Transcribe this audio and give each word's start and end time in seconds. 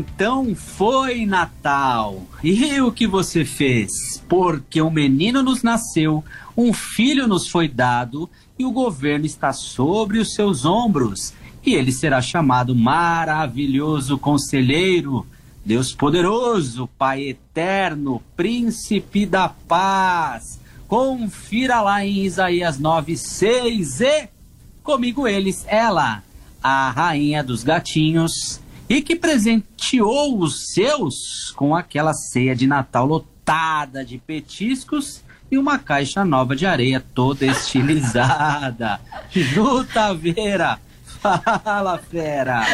Então 0.00 0.54
foi 0.54 1.26
Natal. 1.26 2.22
E 2.42 2.80
o 2.80 2.90
que 2.90 3.06
você 3.06 3.44
fez? 3.44 4.22
Porque 4.28 4.80
um 4.80 4.90
menino 4.90 5.42
nos 5.42 5.62
nasceu, 5.62 6.24
um 6.56 6.72
filho 6.72 7.28
nos 7.28 7.48
foi 7.48 7.68
dado, 7.68 8.28
e 8.58 8.64
o 8.64 8.72
governo 8.72 9.26
está 9.26 9.52
sobre 9.52 10.18
os 10.18 10.34
seus 10.34 10.64
ombros. 10.64 11.34
E 11.64 11.74
ele 11.74 11.92
será 11.92 12.22
chamado 12.22 12.74
Maravilhoso 12.74 14.16
Conselheiro, 14.16 15.26
Deus 15.64 15.92
Poderoso, 15.92 16.88
Pai 16.98 17.28
Eterno, 17.28 18.22
Príncipe 18.34 19.26
da 19.26 19.50
Paz. 19.50 20.58
Confira 20.88 21.82
lá 21.82 22.04
em 22.04 22.24
Isaías 22.24 22.78
9, 22.78 23.16
6 23.16 24.00
e 24.00 24.28
comigo 24.82 25.28
eles, 25.28 25.64
ela 25.68 26.22
a 26.62 26.90
rainha 26.90 27.44
dos 27.44 27.62
gatinhos 27.62 28.60
e 28.90 29.00
que 29.00 29.14
presenteou 29.14 30.40
os 30.40 30.72
seus 30.72 31.52
com 31.54 31.76
aquela 31.76 32.12
ceia 32.12 32.56
de 32.56 32.66
Natal 32.66 33.06
lotada 33.06 34.04
de 34.04 34.18
petiscos 34.18 35.22
e 35.48 35.56
uma 35.56 35.78
caixa 35.78 36.24
nova 36.24 36.56
de 36.56 36.66
areia 36.66 37.00
toda 37.14 37.46
estilizada. 37.46 39.00
Ju 39.30 39.84
Taveira, 39.84 40.80
fala 41.22 41.98
fera! 41.98 42.66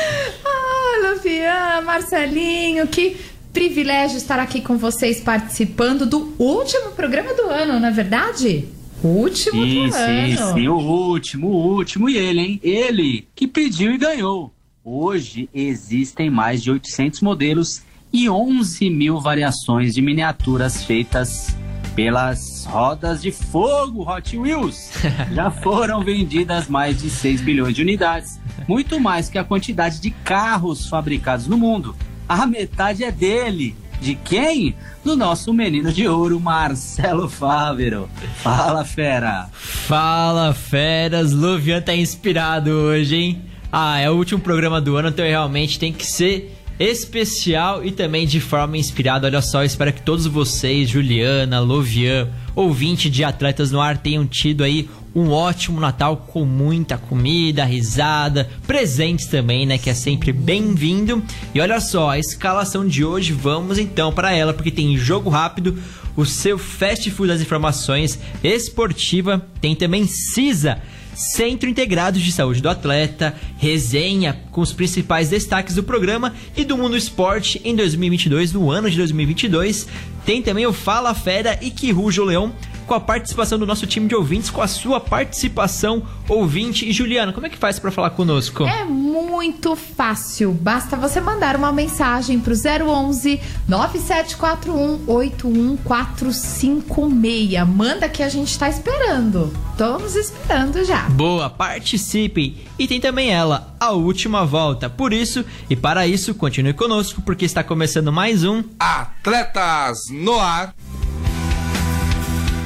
Ah, 0.42 1.12
Lucian, 1.12 1.82
Marcelinho, 1.82 2.86
que 2.86 3.18
privilégio 3.52 4.16
estar 4.16 4.38
aqui 4.38 4.62
com 4.62 4.78
vocês 4.78 5.20
participando 5.20 6.06
do 6.06 6.34
último 6.38 6.92
programa 6.92 7.34
do 7.34 7.42
ano, 7.50 7.78
não 7.78 7.88
é 7.88 7.92
verdade? 7.92 8.66
O 9.02 9.08
último 9.08 9.62
Sim, 9.62 9.88
do 9.88 9.92
sim, 9.92 10.32
ano. 10.32 10.54
sim, 10.54 10.68
o 10.68 10.78
último, 10.78 11.48
o 11.48 11.74
último. 11.74 12.08
E 12.08 12.16
ele, 12.16 12.40
hein? 12.40 12.60
Ele 12.62 13.28
que 13.34 13.46
pediu 13.46 13.92
e 13.92 13.98
ganhou. 13.98 14.55
Hoje 14.88 15.50
existem 15.52 16.30
mais 16.30 16.62
de 16.62 16.70
800 16.70 17.20
modelos 17.20 17.82
e 18.12 18.30
11 18.30 18.88
mil 18.88 19.20
variações 19.20 19.92
de 19.92 20.00
miniaturas 20.00 20.84
feitas 20.84 21.56
pelas 21.96 22.64
rodas 22.66 23.20
de 23.20 23.32
fogo 23.32 24.08
Hot 24.08 24.38
Wheels. 24.38 24.92
Já 25.34 25.50
foram 25.50 26.04
vendidas 26.04 26.68
mais 26.68 27.02
de 27.02 27.10
6 27.10 27.40
bilhões 27.40 27.74
de 27.74 27.82
unidades, 27.82 28.38
muito 28.68 29.00
mais 29.00 29.28
que 29.28 29.38
a 29.38 29.42
quantidade 29.42 30.00
de 30.00 30.12
carros 30.12 30.88
fabricados 30.88 31.48
no 31.48 31.58
mundo. 31.58 31.96
A 32.28 32.46
metade 32.46 33.02
é 33.02 33.10
dele. 33.10 33.74
De 34.00 34.14
quem? 34.14 34.76
Do 35.02 35.16
nosso 35.16 35.52
menino 35.52 35.92
de 35.92 36.06
ouro, 36.06 36.38
Marcelo 36.38 37.28
Fávero. 37.28 38.08
Fala, 38.36 38.84
fera. 38.84 39.48
Fala, 39.52 40.54
feras. 40.54 41.32
Luvian 41.32 41.82
tá 41.82 41.92
inspirado 41.92 42.70
hoje, 42.70 43.16
hein? 43.16 43.45
Ah, 43.70 43.98
é 43.98 44.10
o 44.10 44.14
último 44.14 44.40
programa 44.40 44.80
do 44.80 44.96
ano, 44.96 45.08
então 45.08 45.24
realmente 45.24 45.78
tem 45.78 45.92
que 45.92 46.06
ser 46.06 46.56
especial 46.78 47.84
e 47.84 47.90
também 47.90 48.26
de 48.26 48.40
forma 48.40 48.76
inspirada. 48.76 49.26
Olha 49.26 49.40
só, 49.40 49.64
espero 49.64 49.92
que 49.92 50.02
todos 50.02 50.26
vocês, 50.26 50.88
Juliana, 50.88 51.60
Lovian, 51.60 52.28
ouvinte 52.54 53.08
de 53.08 53.24
Atletas 53.24 53.70
no 53.70 53.80
Ar, 53.80 53.98
tenham 53.98 54.26
tido 54.26 54.62
aí 54.62 54.88
um 55.14 55.30
ótimo 55.30 55.80
Natal 55.80 56.18
com 56.18 56.44
muita 56.44 56.98
comida, 56.98 57.64
risada, 57.64 58.50
presentes 58.66 59.26
também, 59.26 59.64
né? 59.64 59.78
Que 59.78 59.88
é 59.88 59.94
sempre 59.94 60.30
bem-vindo. 60.30 61.22
E 61.54 61.60
olha 61.60 61.80
só, 61.80 62.10
a 62.10 62.18
escalação 62.18 62.86
de 62.86 63.02
hoje, 63.02 63.32
vamos 63.32 63.78
então 63.78 64.12
para 64.12 64.32
ela, 64.32 64.52
porque 64.52 64.70
tem 64.70 64.96
jogo 64.98 65.30
rápido, 65.30 65.78
o 66.14 66.26
seu 66.26 66.58
fast 66.58 67.10
food 67.10 67.28
das 67.28 67.40
informações 67.40 68.18
esportiva, 68.44 69.46
tem 69.60 69.74
também 69.74 70.06
CISA. 70.06 70.82
Centro 71.16 71.68
Integrado 71.68 72.20
de 72.20 72.30
Saúde 72.30 72.60
do 72.60 72.68
Atleta, 72.68 73.34
resenha 73.56 74.38
com 74.52 74.60
os 74.60 74.72
principais 74.72 75.30
destaques 75.30 75.74
do 75.74 75.82
programa 75.82 76.34
e 76.54 76.62
do 76.62 76.76
mundo 76.76 76.96
esporte 76.96 77.60
em 77.64 77.74
2022, 77.74 78.52
no 78.52 78.70
ano 78.70 78.90
de 78.90 78.96
2022. 78.98 79.88
Tem 80.26 80.42
também 80.42 80.66
o 80.66 80.72
Fala 80.72 81.14
Fera 81.14 81.58
e 81.62 81.70
Que 81.70 81.90
Ruja 81.90 82.20
o 82.20 82.26
Leão, 82.26 82.54
com 82.86 82.94
a 82.94 83.00
participação 83.00 83.58
do 83.58 83.66
nosso 83.66 83.86
time 83.86 84.08
de 84.08 84.14
ouvintes, 84.14 84.50
com 84.50 84.62
a 84.62 84.68
sua 84.68 85.00
participação 85.00 86.02
ouvinte. 86.28 86.88
E 86.88 86.92
Juliana, 86.92 87.32
como 87.32 87.46
é 87.46 87.50
que 87.50 87.58
faz 87.58 87.78
para 87.78 87.90
falar 87.90 88.10
conosco? 88.10 88.64
É 88.64 88.84
muito 88.84 89.74
fácil. 89.74 90.52
Basta 90.52 90.96
você 90.96 91.20
mandar 91.20 91.56
uma 91.56 91.72
mensagem 91.72 92.38
pro 92.38 92.54
011 92.54 93.40
9741 93.68 95.04
81456. 95.06 97.68
Manda 97.68 98.08
que 98.08 98.22
a 98.22 98.28
gente 98.28 98.58
tá 98.58 98.68
esperando. 98.68 99.52
Estamos 99.72 100.16
esperando 100.16 100.84
já. 100.84 101.02
Boa, 101.10 101.50
participem! 101.50 102.56
E 102.78 102.86
tem 102.86 103.00
também 103.00 103.30
ela, 103.30 103.74
a 103.78 103.90
última 103.90 104.44
volta. 104.44 104.88
Por 104.88 105.12
isso 105.12 105.44
e 105.68 105.76
para 105.76 106.06
isso, 106.06 106.34
continue 106.34 106.72
conosco, 106.72 107.20
porque 107.22 107.44
está 107.44 107.62
começando 107.62 108.12
mais 108.12 108.44
um 108.44 108.62
Atletas 108.78 109.98
no 110.10 110.38
Ar. 110.38 110.74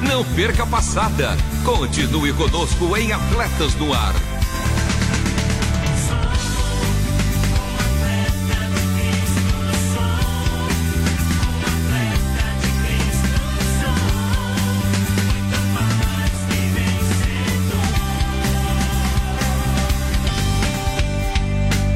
Não 0.03 0.25
perca 0.35 0.63
a 0.63 0.67
passada. 0.67 1.37
Continue 1.65 2.33
conosco 2.33 2.97
em 2.97 3.13
Atletas 3.13 3.75
no 3.75 3.93
Ar. 3.93 4.15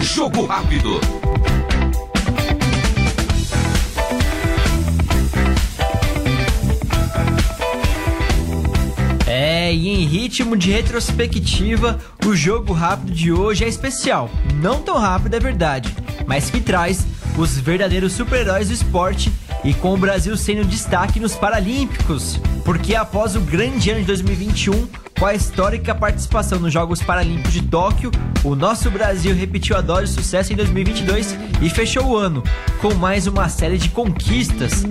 Jogo 0.00 0.44
rápido. 0.44 1.00
Ritmo 9.76 10.56
de 10.56 10.70
retrospectiva, 10.70 11.98
o 12.24 12.34
jogo 12.34 12.72
rápido 12.72 13.12
de 13.12 13.32
hoje 13.32 13.64
é 13.64 13.68
especial. 13.68 14.30
Não 14.62 14.82
tão 14.82 14.98
rápido, 14.98 15.34
é 15.34 15.40
verdade, 15.40 15.94
mas 16.26 16.50
que 16.50 16.60
traz 16.60 17.06
os 17.36 17.58
verdadeiros 17.58 18.12
super-heróis 18.12 18.68
do 18.68 18.74
esporte 18.74 19.32
e 19.64 19.74
com 19.74 19.94
o 19.94 19.96
Brasil 19.96 20.36
sendo 20.36 20.64
destaque 20.64 21.20
nos 21.20 21.34
Paralímpicos. 21.34 22.40
Porque 22.64 22.94
após 22.94 23.36
o 23.36 23.40
grande 23.40 23.90
ano 23.90 24.00
de 24.00 24.06
2021, 24.06 24.88
com 25.18 25.26
a 25.26 25.34
histórica 25.34 25.94
participação 25.94 26.60
nos 26.60 26.72
Jogos 26.72 27.02
Paralímpicos 27.02 27.52
de 27.52 27.62
Tóquio, 27.62 28.10
o 28.44 28.54
nosso 28.54 28.88
Brasil 28.88 29.34
repetiu 29.34 29.76
a 29.76 29.80
dose 29.80 30.04
de 30.04 30.10
sucesso 30.10 30.52
em 30.52 30.56
2022 30.56 31.36
e 31.60 31.68
fechou 31.68 32.04
o 32.04 32.16
ano 32.16 32.42
com 32.80 32.94
mais 32.94 33.26
uma 33.26 33.48
série 33.48 33.78
de 33.78 33.88
conquistas. 33.88 34.84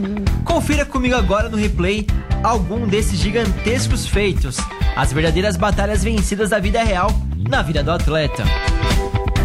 Confira 0.44 0.86
comigo 0.86 1.16
agora 1.16 1.48
no 1.48 1.56
replay 1.56 2.06
algum 2.44 2.86
desses 2.86 3.20
gigantescos 3.20 4.06
feitos, 4.06 4.58
as 4.96 5.14
verdadeiras 5.14 5.56
batalhas 5.56 6.04
vencidas 6.04 6.50
da 6.50 6.60
vida 6.60 6.84
real 6.84 7.10
na 7.50 7.62
vida 7.62 7.82
do 7.82 7.92
atleta. 7.92 8.44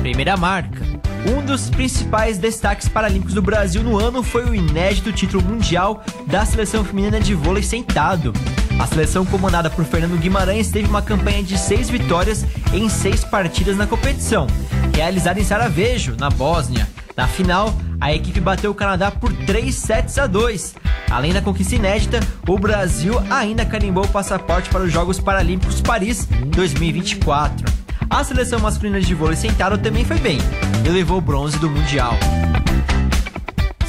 Primeira 0.01 0.37
marca. 0.37 0.83
Um 1.25 1.45
dos 1.45 1.71
principais 1.71 2.39
destaques 2.39 2.89
paralímpicos 2.89 3.35
do 3.35 3.43
Brasil 3.43 3.85
no 3.85 3.97
ano 3.97 4.25
foi 4.25 4.45
o 4.45 4.55
inédito 4.55 5.13
título 5.13 5.45
mundial 5.45 6.03
da 6.27 6.45
seleção 6.45 6.85
feminina 6.85 7.21
de 7.21 7.35
vôlei 7.35 7.63
sentado. 7.63 8.33
A 8.79 8.87
seleção 8.87 9.25
comandada 9.25 9.71
por 9.71 9.85
Fernando 9.85 10.19
Guimarães 10.19 10.71
teve 10.71 10.89
uma 10.89 11.03
campanha 11.03 11.43
de 11.43 11.57
seis 11.59 11.89
vitórias 11.89 12.45
em 12.73 12.89
seis 12.89 13.25
partidas 13.25 13.77
na 13.77 13.87
competição, 13.87 14.47
realizada 14.95 15.39
em 15.41 15.45
Sarajevo, 15.45 16.17
na 16.19 16.31
Bósnia. 16.31 16.89
Na 17.17 17.29
final, 17.29 17.73
a 18.01 18.13
equipe 18.13 18.41
bateu 18.41 18.71
o 18.71 18.75
Canadá 18.75 19.11
por 19.11 19.33
3 19.33 19.75
sets 19.75 20.19
a 20.19 20.27
2. 20.27 20.75
Além 21.11 21.33
da 21.33 21.43
conquista 21.43 21.77
inédita, 21.77 22.21
o 22.49 22.59
Brasil 22.59 23.15
ainda 23.31 23.67
carimbou 23.67 24.05
o 24.05 24.09
passaporte 24.09 24.71
para 24.71 24.83
os 24.83 24.93
Jogos 24.93 25.21
Paralímpicos 25.21 25.81
Paris 25.81 26.27
2024. 26.47 27.71
A 28.09 28.25
seleção 28.25 28.59
masculina 28.59 29.01
de 29.01 29.15
vôlei 29.15 29.37
sentado 29.37 29.79
também 29.79 30.05
foi 30.05 30.19
bem 30.19 30.39
e 30.85 30.89
levou 30.89 31.19
o 31.19 31.21
bronze 31.21 31.59
do 31.59 31.71
Mundial. 31.71 32.15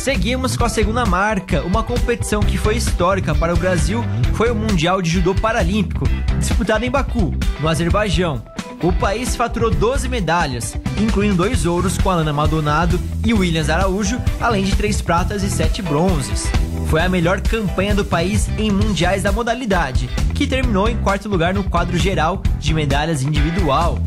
Seguimos 0.03 0.57
com 0.57 0.65
a 0.65 0.69
segunda 0.69 1.05
marca. 1.05 1.61
Uma 1.61 1.81
competição 1.81 2.41
que 2.41 2.57
foi 2.57 2.75
histórica 2.75 3.33
para 3.33 3.53
o 3.53 3.57
Brasil 3.57 4.03
foi 4.33 4.51
o 4.51 4.55
Mundial 4.55 5.01
de 5.01 5.09
Judô 5.09 5.33
Paralímpico, 5.33 6.03
disputado 6.37 6.83
em 6.83 6.91
Baku, 6.91 7.33
no 7.61 7.69
Azerbaijão. 7.69 8.43
O 8.83 8.91
país 8.91 9.33
faturou 9.33 9.71
12 9.71 10.09
medalhas, 10.09 10.75
incluindo 11.01 11.35
dois 11.35 11.65
ouros 11.65 11.97
com 11.97 12.09
Alana 12.09 12.33
Maldonado 12.33 12.99
e 13.25 13.33
Williams 13.33 13.69
Araújo, 13.69 14.19
além 14.41 14.65
de 14.65 14.75
três 14.75 15.01
pratas 15.01 15.41
e 15.41 15.49
sete 15.49 15.81
bronzes. 15.81 16.47
Foi 16.89 16.99
a 16.99 17.07
melhor 17.07 17.39
campanha 17.39 17.95
do 17.95 18.03
país 18.03 18.49
em 18.57 18.69
mundiais 18.69 19.23
da 19.23 19.31
modalidade, 19.31 20.09
que 20.35 20.45
terminou 20.45 20.89
em 20.89 20.97
quarto 20.97 21.29
lugar 21.29 21.53
no 21.53 21.63
quadro 21.63 21.97
geral 21.97 22.43
de 22.59 22.73
medalhas 22.73 23.23
individual. 23.23 23.97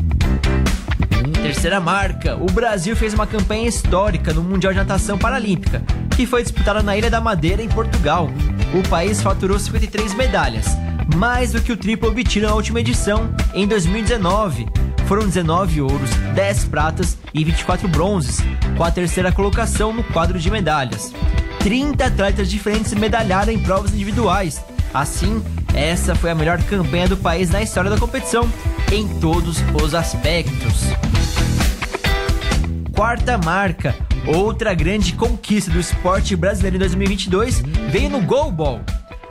Terceira 1.47 1.79
marca, 1.79 2.35
o 2.35 2.45
Brasil 2.51 2.93
fez 2.93 3.13
uma 3.13 3.25
campanha 3.25 3.69
histórica 3.69 4.33
no 4.33 4.43
Mundial 4.43 4.73
de 4.73 4.79
Natação 4.79 5.17
Paralímpica, 5.17 5.81
que 6.13 6.25
foi 6.25 6.43
disputada 6.43 6.83
na 6.83 6.97
Ilha 6.97 7.09
da 7.09 7.21
Madeira, 7.21 7.63
em 7.63 7.69
Portugal. 7.69 8.29
O 8.73 8.85
país 8.89 9.21
faturou 9.21 9.57
53 9.57 10.13
medalhas, 10.15 10.65
mais 11.15 11.53
do 11.53 11.61
que 11.61 11.71
o 11.71 11.77
triplo 11.77 12.09
obtido 12.09 12.47
na 12.47 12.53
última 12.53 12.81
edição, 12.81 13.33
em 13.53 13.65
2019. 13.65 14.67
Foram 15.07 15.25
19 15.25 15.83
ouros, 15.83 16.09
10 16.35 16.65
pratas 16.65 17.17
e 17.33 17.45
24 17.45 17.87
bronzes, 17.87 18.39
com 18.75 18.83
a 18.83 18.91
terceira 18.91 19.31
colocação 19.31 19.93
no 19.93 20.03
quadro 20.03 20.37
de 20.37 20.51
medalhas. 20.51 21.13
30 21.59 22.07
atletas 22.07 22.49
diferentes 22.49 22.93
medalharam 22.93 23.53
em 23.53 23.59
provas 23.59 23.93
individuais. 23.93 24.61
Assim, 24.93 25.41
essa 25.73 26.13
foi 26.13 26.29
a 26.29 26.35
melhor 26.35 26.61
campanha 26.63 27.07
do 27.07 27.15
país 27.15 27.49
na 27.49 27.61
história 27.61 27.89
da 27.89 27.97
competição, 27.97 28.51
em 28.91 29.07
todos 29.19 29.59
os 29.81 29.95
aspectos. 29.95 30.83
Quarta 32.97 33.37
marca, 33.37 33.95
outra 34.25 34.73
grande 34.73 35.13
conquista 35.13 35.69
do 35.69 35.79
esporte 35.79 36.35
brasileiro 36.35 36.77
em 36.77 36.79
2022 36.79 37.61
veio 37.91 38.09
no 38.09 38.19
goalball. 38.21 38.81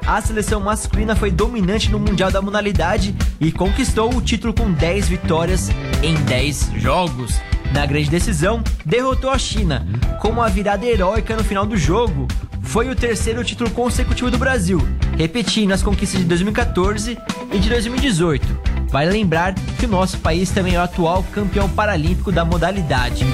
A 0.06 0.20
seleção 0.20 0.60
masculina 0.60 1.16
foi 1.16 1.32
dominante 1.32 1.90
no 1.90 1.98
Mundial 1.98 2.30
da 2.30 2.40
modalidade 2.40 3.12
e 3.40 3.50
conquistou 3.50 4.14
o 4.14 4.22
título 4.22 4.54
com 4.54 4.70
10 4.70 5.08
vitórias 5.08 5.68
em 6.00 6.14
10 6.14 6.74
jogos. 6.76 7.40
Na 7.72 7.84
grande 7.84 8.08
decisão, 8.08 8.62
derrotou 8.84 9.30
a 9.30 9.38
China, 9.38 9.84
com 10.22 10.28
uma 10.28 10.48
virada 10.48 10.86
heróica 10.86 11.34
no 11.34 11.42
final 11.42 11.66
do 11.66 11.76
jogo. 11.76 12.28
Foi 12.62 12.88
o 12.88 12.94
terceiro 12.94 13.42
título 13.42 13.68
consecutivo 13.70 14.30
do 14.30 14.38
Brasil, 14.38 14.78
repetindo 15.18 15.72
as 15.72 15.82
conquistas 15.82 16.20
de 16.20 16.26
2014 16.26 17.18
e 17.52 17.58
de 17.58 17.68
2018. 17.68 18.75
Vale 18.96 19.10
lembrar 19.10 19.52
que 19.78 19.84
o 19.84 19.88
nosso 19.90 20.16
país 20.20 20.50
também 20.50 20.74
é 20.74 20.78
o 20.78 20.82
atual 20.82 21.22
campeão 21.24 21.68
paralímpico 21.68 22.32
da 22.32 22.46
modalidade. 22.46 23.26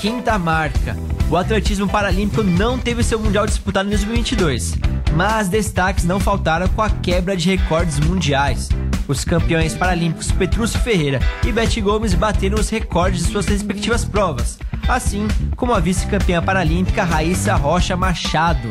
Quinta 0.00 0.38
marca. 0.38 0.96
O 1.28 1.36
atletismo 1.36 1.88
paralímpico 1.88 2.44
não 2.44 2.78
teve 2.78 3.02
seu 3.02 3.18
mundial 3.18 3.44
disputado 3.44 3.88
em 3.88 3.90
2022, 3.90 4.76
mas 5.16 5.48
destaques 5.48 6.04
não 6.04 6.20
faltaram 6.20 6.68
com 6.68 6.80
a 6.80 6.88
quebra 6.88 7.36
de 7.36 7.56
recordes 7.56 7.98
mundiais. 7.98 8.68
Os 9.08 9.24
campeões 9.24 9.74
paralímpicos 9.74 10.30
Petrúcio 10.30 10.78
Ferreira 10.78 11.18
e 11.44 11.50
Beth 11.50 11.80
Gomes 11.82 12.14
bateram 12.14 12.60
os 12.60 12.70
recordes 12.70 13.24
de 13.24 13.32
suas 13.32 13.46
respectivas 13.46 14.04
provas, 14.04 14.60
assim 14.86 15.26
como 15.56 15.74
a 15.74 15.80
vice-campeã 15.80 16.40
paralímpica 16.40 17.02
Raíssa 17.02 17.56
Rocha 17.56 17.96
Machado. 17.96 18.68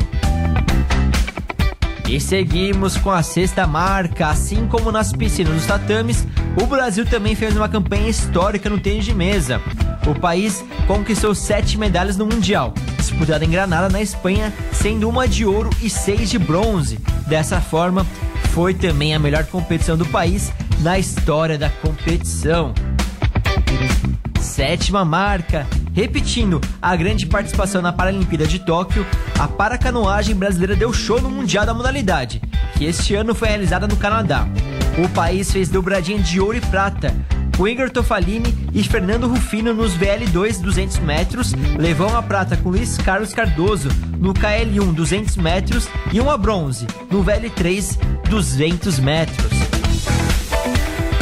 E 2.08 2.20
seguimos 2.20 2.96
com 2.96 3.10
a 3.10 3.22
sexta 3.22 3.66
marca. 3.66 4.28
Assim 4.28 4.66
como 4.68 4.92
nas 4.92 5.12
piscinas 5.12 5.54
dos 5.54 5.66
tatames, 5.66 6.26
o 6.60 6.66
Brasil 6.66 7.04
também 7.04 7.34
fez 7.34 7.56
uma 7.56 7.68
campanha 7.68 8.08
histórica 8.08 8.70
no 8.70 8.78
tênis 8.78 9.04
de 9.04 9.12
mesa. 9.12 9.60
O 10.06 10.14
país 10.14 10.64
conquistou 10.86 11.34
sete 11.34 11.76
medalhas 11.76 12.16
no 12.16 12.24
Mundial, 12.24 12.72
disputada 12.96 13.44
em 13.44 13.50
Granada, 13.50 13.88
na 13.88 14.00
Espanha, 14.00 14.52
sendo 14.72 15.08
uma 15.08 15.26
de 15.26 15.44
ouro 15.44 15.70
e 15.82 15.90
seis 15.90 16.30
de 16.30 16.38
bronze. 16.38 16.98
Dessa 17.26 17.60
forma, 17.60 18.06
foi 18.52 18.72
também 18.72 19.12
a 19.12 19.18
melhor 19.18 19.44
competição 19.44 19.96
do 19.96 20.06
país 20.06 20.52
na 20.80 20.98
história 20.98 21.58
da 21.58 21.68
competição. 21.68 22.72
Sétima 24.40 25.04
marca. 25.04 25.66
Repetindo 25.96 26.60
a 26.82 26.94
grande 26.94 27.24
participação 27.24 27.80
na 27.80 27.90
Paralimpíada 27.90 28.46
de 28.46 28.58
Tóquio, 28.58 29.06
a 29.38 29.48
paracanoagem 29.48 30.36
brasileira 30.36 30.76
deu 30.76 30.92
show 30.92 31.22
no 31.22 31.30
Mundial 31.30 31.64
da 31.64 31.72
modalidade, 31.72 32.42
que 32.76 32.84
este 32.84 33.14
ano 33.14 33.34
foi 33.34 33.48
realizada 33.48 33.88
no 33.88 33.96
Canadá. 33.96 34.46
O 35.02 35.08
país 35.08 35.50
fez 35.50 35.70
dobradinha 35.70 36.18
de 36.18 36.38
ouro 36.38 36.58
e 36.58 36.60
prata, 36.60 37.14
com 37.56 37.66
Igor 37.66 37.88
Tofalini 37.88 38.54
e 38.74 38.84
Fernando 38.84 39.26
Rufino 39.26 39.72
nos 39.72 39.96
VL2 39.96 40.60
200 40.60 40.98
metros, 40.98 41.54
levou 41.78 42.10
uma 42.10 42.22
prata 42.22 42.58
com 42.58 42.68
Luiz 42.68 42.98
Carlos 42.98 43.32
Cardoso 43.32 43.88
no 44.18 44.34
KL1 44.34 44.92
200 44.92 45.36
metros 45.38 45.88
e 46.12 46.20
uma 46.20 46.36
bronze 46.36 46.86
no 47.10 47.24
VL3 47.24 47.98
200 48.28 48.98
metros. 48.98 49.65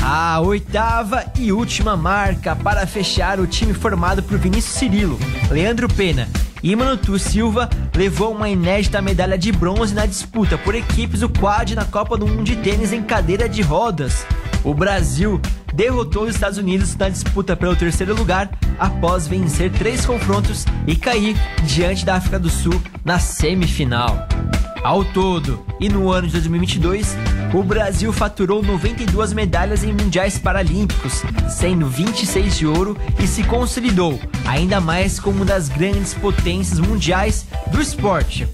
A 0.06 0.38
oitava 0.38 1.24
e 1.38 1.50
última 1.50 1.96
marca 1.96 2.54
para 2.54 2.86
fechar 2.86 3.40
o 3.40 3.46
time 3.46 3.72
formado 3.72 4.22
por 4.22 4.36
Vinícius 4.36 4.74
Cirilo, 4.74 5.18
Leandro 5.50 5.88
Pena 5.88 6.28
e 6.62 6.76
Manutu 6.76 7.18
Silva 7.18 7.70
levou 7.96 8.34
uma 8.34 8.50
inédita 8.50 9.00
medalha 9.00 9.38
de 9.38 9.50
bronze 9.50 9.94
na 9.94 10.04
disputa 10.04 10.58
por 10.58 10.74
equipes 10.74 11.20
do 11.20 11.28
quad 11.30 11.74
na 11.74 11.86
Copa 11.86 12.18
do 12.18 12.26
Mundo 12.26 12.44
de 12.44 12.56
Tênis 12.56 12.92
em 12.92 13.02
cadeira 13.02 13.48
de 13.48 13.62
rodas. 13.62 14.26
O 14.62 14.74
Brasil 14.74 15.40
derrotou 15.72 16.24
os 16.24 16.34
Estados 16.34 16.58
Unidos 16.58 16.94
na 16.96 17.08
disputa 17.08 17.56
pelo 17.56 17.74
terceiro 17.74 18.14
lugar 18.14 18.50
após 18.78 19.26
vencer 19.26 19.72
três 19.72 20.04
confrontos 20.04 20.66
e 20.86 20.96
cair 20.96 21.34
diante 21.62 22.04
da 22.04 22.16
África 22.16 22.38
do 22.38 22.50
Sul 22.50 22.78
na 23.02 23.18
semifinal. 23.18 24.28
Ao 24.84 25.02
todo, 25.02 25.64
e 25.80 25.88
no 25.88 26.12
ano 26.12 26.26
de 26.26 26.34
2022, 26.34 27.16
o 27.54 27.62
Brasil 27.62 28.12
faturou 28.12 28.62
92 28.62 29.32
medalhas 29.32 29.82
em 29.82 29.94
mundiais 29.94 30.38
paralímpicos, 30.38 31.22
sendo 31.48 31.86
26 31.86 32.58
de 32.58 32.66
ouro 32.66 32.94
e 33.18 33.26
se 33.26 33.42
consolidou 33.44 34.20
ainda 34.46 34.82
mais 34.82 35.18
como 35.18 35.36
uma 35.36 35.46
das 35.46 35.70
grandes 35.70 36.12
potências 36.12 36.78
mundiais 36.78 37.46
do 37.72 37.80
esporte. 37.80 38.46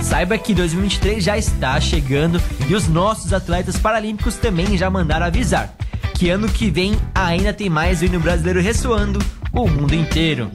Saiba 0.00 0.38
que 0.38 0.54
2023 0.54 1.22
já 1.22 1.36
está 1.36 1.78
chegando 1.78 2.40
e 2.66 2.74
os 2.74 2.88
nossos 2.88 3.34
atletas 3.34 3.78
paralímpicos 3.78 4.36
também 4.36 4.78
já 4.78 4.88
mandaram 4.88 5.26
avisar 5.26 5.76
que 6.14 6.30
ano 6.30 6.48
que 6.48 6.70
vem 6.70 6.96
ainda 7.14 7.52
tem 7.52 7.68
mais 7.68 8.00
o 8.00 8.06
hino 8.06 8.18
brasileiro 8.20 8.62
ressoando 8.62 9.18
o 9.52 9.68
mundo 9.68 9.94
inteiro. 9.94 10.50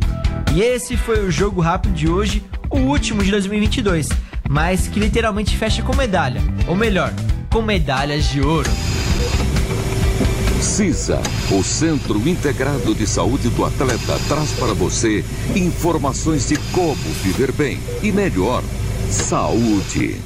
E 0.55 0.61
esse 0.61 0.97
foi 0.97 1.23
o 1.23 1.29
jogo 1.29 1.61
rápido 1.61 1.93
de 1.93 2.09
hoje, 2.09 2.43
o 2.71 2.79
último 2.79 3.23
de 3.23 3.29
2022 3.29 4.09
mas 4.49 4.87
que 4.87 4.99
literalmente 4.99 5.55
fecha 5.55 5.83
com 5.83 5.95
medalha, 5.95 6.41
ou 6.67 6.75
melhor, 6.75 7.13
com 7.51 7.61
medalhas 7.61 8.27
de 8.29 8.41
ouro. 8.41 8.69
CISA, 10.59 11.21
o 11.51 11.63
Centro 11.63 12.27
Integrado 12.27 12.95
de 12.95 13.05
Saúde 13.05 13.47
do 13.49 13.63
Atleta, 13.63 14.19
traz 14.27 14.51
para 14.53 14.73
você 14.73 15.23
informações 15.55 16.47
de 16.47 16.57
como 16.71 16.95
viver 16.95 17.51
bem 17.51 17.79
e 18.01 18.11
melhor. 18.11 18.63
Saúde. 19.11 20.19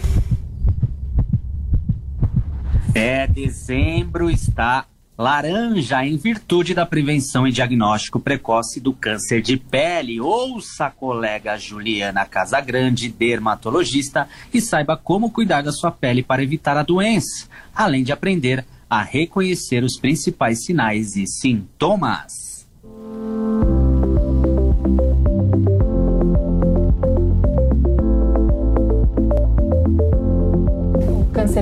É, 2.95 3.27
dezembro 3.27 4.29
está 4.29 4.85
laranja 5.23 6.05
em 6.05 6.17
virtude 6.17 6.73
da 6.73 6.85
prevenção 6.85 7.47
e 7.47 7.51
diagnóstico 7.51 8.19
precoce 8.19 8.81
do 8.81 8.91
câncer 8.91 9.41
de 9.41 9.55
pele. 9.55 10.19
Ouça 10.19 10.87
a 10.87 10.91
colega 10.91 11.57
Juliana 11.57 12.25
Casagrande, 12.25 13.07
dermatologista, 13.07 14.27
e 14.53 14.59
saiba 14.59 14.97
como 14.97 15.31
cuidar 15.31 15.61
da 15.61 15.71
sua 15.71 15.91
pele 15.91 16.21
para 16.21 16.43
evitar 16.43 16.75
a 16.75 16.83
doença, 16.83 17.47
além 17.73 18.03
de 18.03 18.11
aprender 18.11 18.65
a 18.89 19.01
reconhecer 19.01 19.81
os 19.81 19.97
principais 19.97 20.65
sinais 20.65 21.15
e 21.15 21.25
sintomas. 21.25 22.67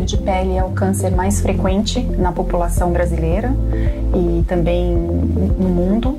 Câncer 0.02 0.06
de 0.06 0.18
pele 0.18 0.58
é 0.58 0.64
o 0.64 0.72
câncer 0.72 1.12
mais 1.12 1.42
frequente 1.42 2.02
na 2.18 2.32
população 2.32 2.92
brasileira 2.92 3.54
e 4.16 4.44
também 4.44 4.96
no 4.96 5.70
mundo. 5.70 6.18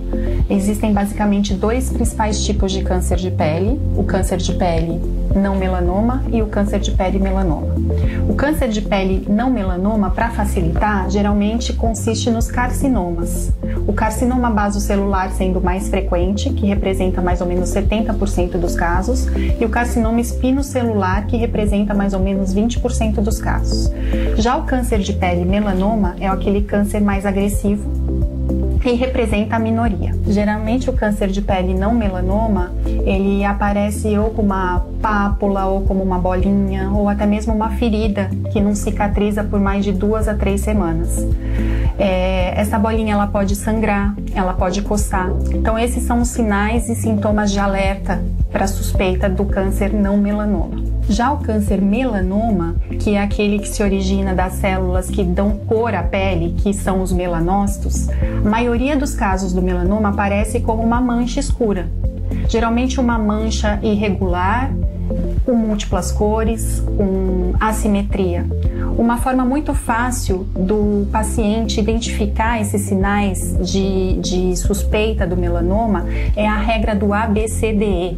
Existem 0.48 0.92
basicamente 0.92 1.54
dois 1.54 1.90
principais 1.90 2.44
tipos 2.44 2.70
de 2.72 2.82
câncer 2.82 3.16
de 3.16 3.30
pele: 3.30 3.80
o 3.96 4.04
câncer 4.04 4.38
de 4.38 4.52
pele 4.54 5.00
não 5.34 5.56
melanoma 5.56 6.22
e 6.30 6.42
o 6.42 6.46
câncer 6.46 6.78
de 6.78 6.90
pele 6.92 7.18
melanoma. 7.18 7.74
O 8.28 8.34
câncer 8.34 8.68
de 8.68 8.82
pele 8.82 9.26
não 9.28 9.50
melanoma, 9.50 10.10
para 10.10 10.30
facilitar, 10.30 11.10
geralmente 11.10 11.72
consiste 11.72 12.30
nos 12.30 12.50
carcinomas. 12.50 13.52
O 13.86 13.92
carcinoma 13.92 14.50
basocelular 14.50 15.32
sendo 15.32 15.60
mais 15.60 15.88
frequente, 15.88 16.50
que 16.50 16.66
representa 16.66 17.20
mais 17.20 17.40
ou 17.40 17.46
menos 17.46 17.70
70% 17.70 18.52
dos 18.52 18.74
casos, 18.74 19.26
e 19.60 19.64
o 19.64 19.68
carcinoma 19.68 20.20
espinocelular, 20.20 21.26
que 21.26 21.36
representa 21.36 21.92
mais 21.92 22.14
ou 22.14 22.20
menos 22.20 22.54
20% 22.54 23.14
dos 23.14 23.38
casos. 23.38 23.92
Já 24.36 24.56
o 24.56 24.64
câncer 24.64 25.00
de 25.00 25.12
pele 25.12 25.44
melanoma 25.44 26.14
é 26.20 26.28
aquele 26.28 26.62
câncer 26.62 27.00
mais 27.00 27.26
agressivo, 27.26 27.90
e 28.84 28.94
representa 28.94 29.56
a 29.56 29.58
minoria. 29.58 30.12
Geralmente 30.26 30.90
o 30.90 30.92
câncer 30.92 31.28
de 31.28 31.40
pele 31.40 31.74
não 31.74 31.94
melanoma, 31.94 32.72
ele 32.84 33.44
aparece 33.44 34.16
ou 34.18 34.30
com 34.30 34.42
uma 34.42 34.84
pápula 35.00 35.66
ou 35.66 35.82
como 35.82 36.02
uma 36.02 36.18
bolinha 36.18 36.90
ou 36.90 37.08
até 37.08 37.24
mesmo 37.26 37.54
uma 37.54 37.70
ferida 37.70 38.28
que 38.52 38.60
não 38.60 38.74
cicatriza 38.74 39.44
por 39.44 39.60
mais 39.60 39.84
de 39.84 39.92
duas 39.92 40.26
a 40.26 40.34
três 40.34 40.60
semanas. 40.62 41.24
É, 41.98 42.58
essa 42.58 42.78
bolinha 42.78 43.14
ela 43.14 43.26
pode 43.26 43.54
sangrar, 43.56 44.14
ela 44.34 44.54
pode 44.54 44.82
coçar. 44.82 45.30
Então 45.52 45.78
esses 45.78 46.02
são 46.04 46.20
os 46.20 46.28
sinais 46.28 46.88
e 46.88 46.94
sintomas 46.94 47.50
de 47.50 47.58
alerta 47.58 48.22
para 48.50 48.66
suspeita 48.66 49.28
do 49.28 49.44
câncer 49.44 49.92
não 49.92 50.16
melanoma. 50.16 50.82
Já 51.08 51.32
o 51.32 51.38
câncer 51.38 51.80
melanoma, 51.80 52.76
que 53.00 53.14
é 53.14 53.22
aquele 53.22 53.58
que 53.58 53.68
se 53.68 53.82
origina 53.82 54.34
das 54.34 54.54
células 54.54 55.10
que 55.10 55.24
dão 55.24 55.50
cor 55.66 55.94
à 55.94 56.02
pele, 56.02 56.54
que 56.58 56.72
são 56.72 57.02
os 57.02 57.12
melanócitos, 57.12 58.08
a 58.08 58.48
maioria 58.48 58.96
dos 58.96 59.14
casos 59.14 59.52
do 59.52 59.60
melanoma 59.60 60.10
aparece 60.10 60.60
como 60.60 60.82
uma 60.82 61.00
mancha 61.00 61.40
escura. 61.40 61.88
Geralmente 62.48 63.00
uma 63.00 63.18
mancha 63.18 63.78
irregular, 63.82 64.70
com 65.44 65.54
múltiplas 65.54 66.12
cores, 66.12 66.80
com 66.96 67.52
assimetria. 67.60 68.46
Uma 68.96 69.16
forma 69.16 69.44
muito 69.44 69.74
fácil 69.74 70.46
do 70.54 71.06
paciente 71.10 71.80
identificar 71.80 72.60
esses 72.60 72.82
sinais 72.82 73.56
de, 73.60 74.14
de 74.18 74.56
suspeita 74.56 75.26
do 75.26 75.36
melanoma 75.36 76.06
é 76.36 76.46
a 76.46 76.56
regra 76.56 76.94
do 76.94 77.12
ABCDE 77.12 78.16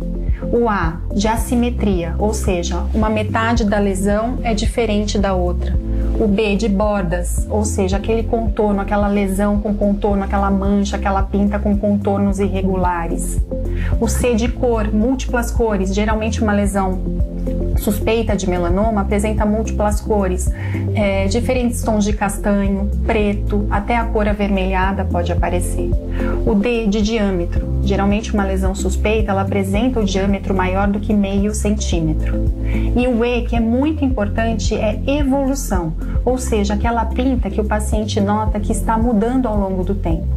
o 0.53 0.69
A 0.69 1.01
de 1.15 1.29
assimetria, 1.29 2.15
ou 2.19 2.35
seja, 2.35 2.85
uma 2.93 3.09
metade 3.09 3.65
da 3.65 3.79
lesão 3.79 4.39
é 4.43 4.55
diferente 4.55 5.19
da 5.19 5.35
outra. 5.35 5.77
O 6.19 6.29
B 6.29 6.55
de 6.55 6.69
bordas, 6.69 7.47
ou 7.51 7.65
seja, 7.65 7.97
aquele 7.97 8.23
contorno, 8.23 8.81
aquela 8.81 9.09
lesão 9.09 9.59
com 9.59 9.75
contorno, 9.75 10.23
aquela 10.23 10.51
mancha, 10.51 10.97
aquela 10.97 11.23
pinta 11.23 11.59
com 11.59 11.77
contornos 11.77 12.39
irregulares. 12.39 13.41
O 14.01 14.07
C 14.07 14.35
de 14.35 14.49
cor, 14.49 14.93
múltiplas 14.93 15.51
cores, 15.51 15.93
geralmente 15.95 16.41
uma 16.41 16.53
lesão 16.53 17.01
suspeita 17.77 18.37
de 18.37 18.49
melanoma 18.49 19.03
apresenta 19.03 19.45
múltiplas 19.45 20.01
cores, 20.01 20.51
é, 20.95 21.27
diferentes 21.27 21.83
tons 21.83 22.05
de 22.05 22.13
castanho, 22.13 22.91
preto, 23.07 23.67
até 23.71 23.97
a 23.97 24.05
cor 24.05 24.29
avermelhada 24.29 25.05
pode 25.05 25.33
aparecer. 25.33 25.91
O 26.47 26.55
D 26.55 26.87
de 26.87 27.03
diâmetro, 27.03 27.81
geralmente 27.83 28.33
uma 28.33 28.45
lesão 28.45 28.75
suspeita, 28.75 29.33
ela 29.33 29.43
apresenta 29.43 30.01
o 30.01 30.05
diâmetro 30.05 30.55
maior 30.55 30.89
do 30.89 31.01
que 31.01 31.13
meio 31.13 31.55
centímetro. 31.55 32.45
E 32.97 33.07
o 33.07 33.25
E, 33.25 33.43
que 33.43 33.57
é 33.57 33.61
muito 33.61 34.05
importante, 34.05 34.75
é 34.75 35.01
evolução, 35.07 35.93
ou 36.25 36.39
seja, 36.39 36.75
aquela 36.75 37.05
pinta 37.05 37.51
que 37.51 37.61
o 37.61 37.65
paciente 37.65 38.21
nota 38.21 38.59
que 38.61 38.73
está 38.73 38.97
mudando 38.97 39.47
ao 39.47 39.59
longo 39.59 39.85
do 39.85 39.95
tempo 39.95 40.34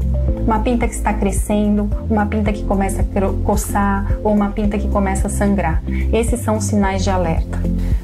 uma 0.48 0.60
pinta 0.60 0.88
que 0.88 0.94
está 0.94 1.14
crescendo, 1.14 1.90
uma 2.10 2.26
pinta 2.26 2.54
que 2.54 2.64
começa 2.64 3.02
a 3.02 3.44
coçar 3.44 4.18
ou 4.24 4.34
uma 4.34 4.50
pinta 4.50 4.78
que 4.80 4.88
começa 4.88 5.28
a 5.28 5.30
sangrar. 5.30 5.84
Esses 6.14 6.40
são 6.40 6.56
os 6.56 6.64
sinais 6.64 7.04
de 7.04 7.10
alerta. 7.10 7.60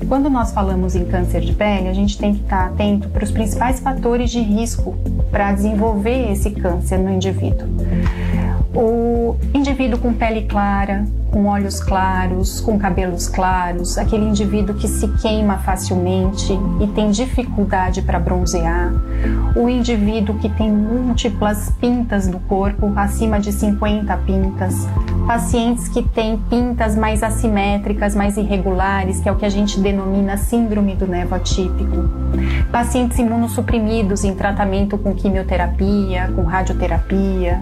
Quando 0.10 0.30
nós 0.30 0.52
falamos 0.52 0.94
em 0.94 1.06
câncer 1.06 1.40
de 1.40 1.54
pele, 1.54 1.88
a 1.88 1.94
gente 1.94 2.18
tem 2.18 2.36
que 2.36 2.42
estar 2.42 2.66
atento 2.66 3.08
para 3.08 3.24
os 3.24 3.32
principais 3.32 3.80
fatores 3.80 4.30
de 4.30 4.42
risco 4.42 4.94
para 5.32 5.54
desenvolver 5.54 6.34
esse 6.34 6.52
câncer 6.52 6.98
no 6.98 7.10
indivíduo. 7.10 7.68
O 8.76 9.38
indivíduo 9.54 9.98
com 9.98 10.14
pele 10.14 10.42
clara, 10.44 11.06
com 11.34 11.48
olhos 11.48 11.80
claros, 11.80 12.62
com 12.62 12.78
cabelos 12.78 13.28
claros, 13.28 13.98
aquele 13.98 14.24
indivíduo 14.24 14.76
que 14.76 14.88
se 14.88 15.08
queima 15.18 15.58
facilmente 15.58 16.54
e 16.80 16.86
tem 16.88 17.10
dificuldade 17.10 18.04
para 18.04 18.20
bronzear, 18.20 18.94
o 19.56 19.68
indivíduo 19.68 20.38
que 20.38 20.48
tem 20.50 20.72
múltiplas 20.72 21.72
pintas 21.82 22.28
no 22.28 22.40
corpo, 22.42 22.94
acima 22.96 23.40
de 23.40 23.52
50 23.52 24.16
pintas, 24.18 24.76
pacientes 25.26 25.88
que 25.88 26.04
têm 26.04 26.38
pintas 26.50 26.96
mais 26.96 27.24
assimétricas, 27.24 28.16
mais 28.16 28.38
irregulares, 28.38 29.20
que 29.20 29.30
é 29.30 29.32
o 29.32 29.36
que 29.36 29.46
a 29.46 29.50
gente 29.50 29.80
denomina 29.80 30.38
síndrome 30.38 30.96
do 30.96 31.08
nevo 31.08 31.36
atípico, 31.36 32.10
pacientes 32.72 33.18
imunossuprimidos 33.20 34.24
em 34.24 34.36
tratamento 34.36 34.98
com 34.98 35.14
quimioterapia, 35.14 36.32
com 36.36 36.44
radioterapia. 36.44 37.60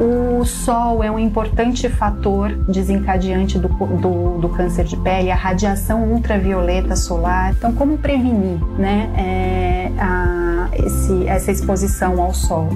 O 0.00 0.44
sol 0.44 1.02
é 1.02 1.10
um 1.10 1.18
importante 1.18 1.88
fator 1.88 2.52
desencadeante 2.68 3.58
do, 3.58 3.68
do, 3.68 4.38
do, 4.38 4.48
câncer 4.50 4.84
de 4.84 4.96
pele, 4.96 5.30
a 5.30 5.34
radiação 5.34 6.04
ultravioleta 6.04 6.96
solar. 6.96 7.52
Então, 7.56 7.72
como 7.72 7.98
prevenir 7.98 8.58
né, 8.78 9.10
é, 9.16 9.92
a, 9.98 10.68
esse, 10.74 11.26
essa 11.26 11.50
exposição 11.50 12.20
ao 12.20 12.34
sol? 12.34 12.68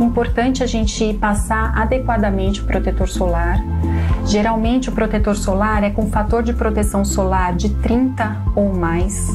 Importante 0.00 0.62
a 0.62 0.66
gente 0.66 1.14
passar 1.14 1.76
adequadamente 1.76 2.60
o 2.60 2.64
protetor 2.64 3.08
solar. 3.08 3.62
Geralmente, 4.26 4.88
o 4.88 4.92
protetor 4.92 5.36
solar 5.36 5.82
é 5.82 5.90
com 5.90 6.08
fator 6.08 6.42
de 6.42 6.52
proteção 6.52 7.04
solar 7.04 7.54
de 7.54 7.68
30 7.68 8.36
ou 8.54 8.72
mais. 8.72 9.28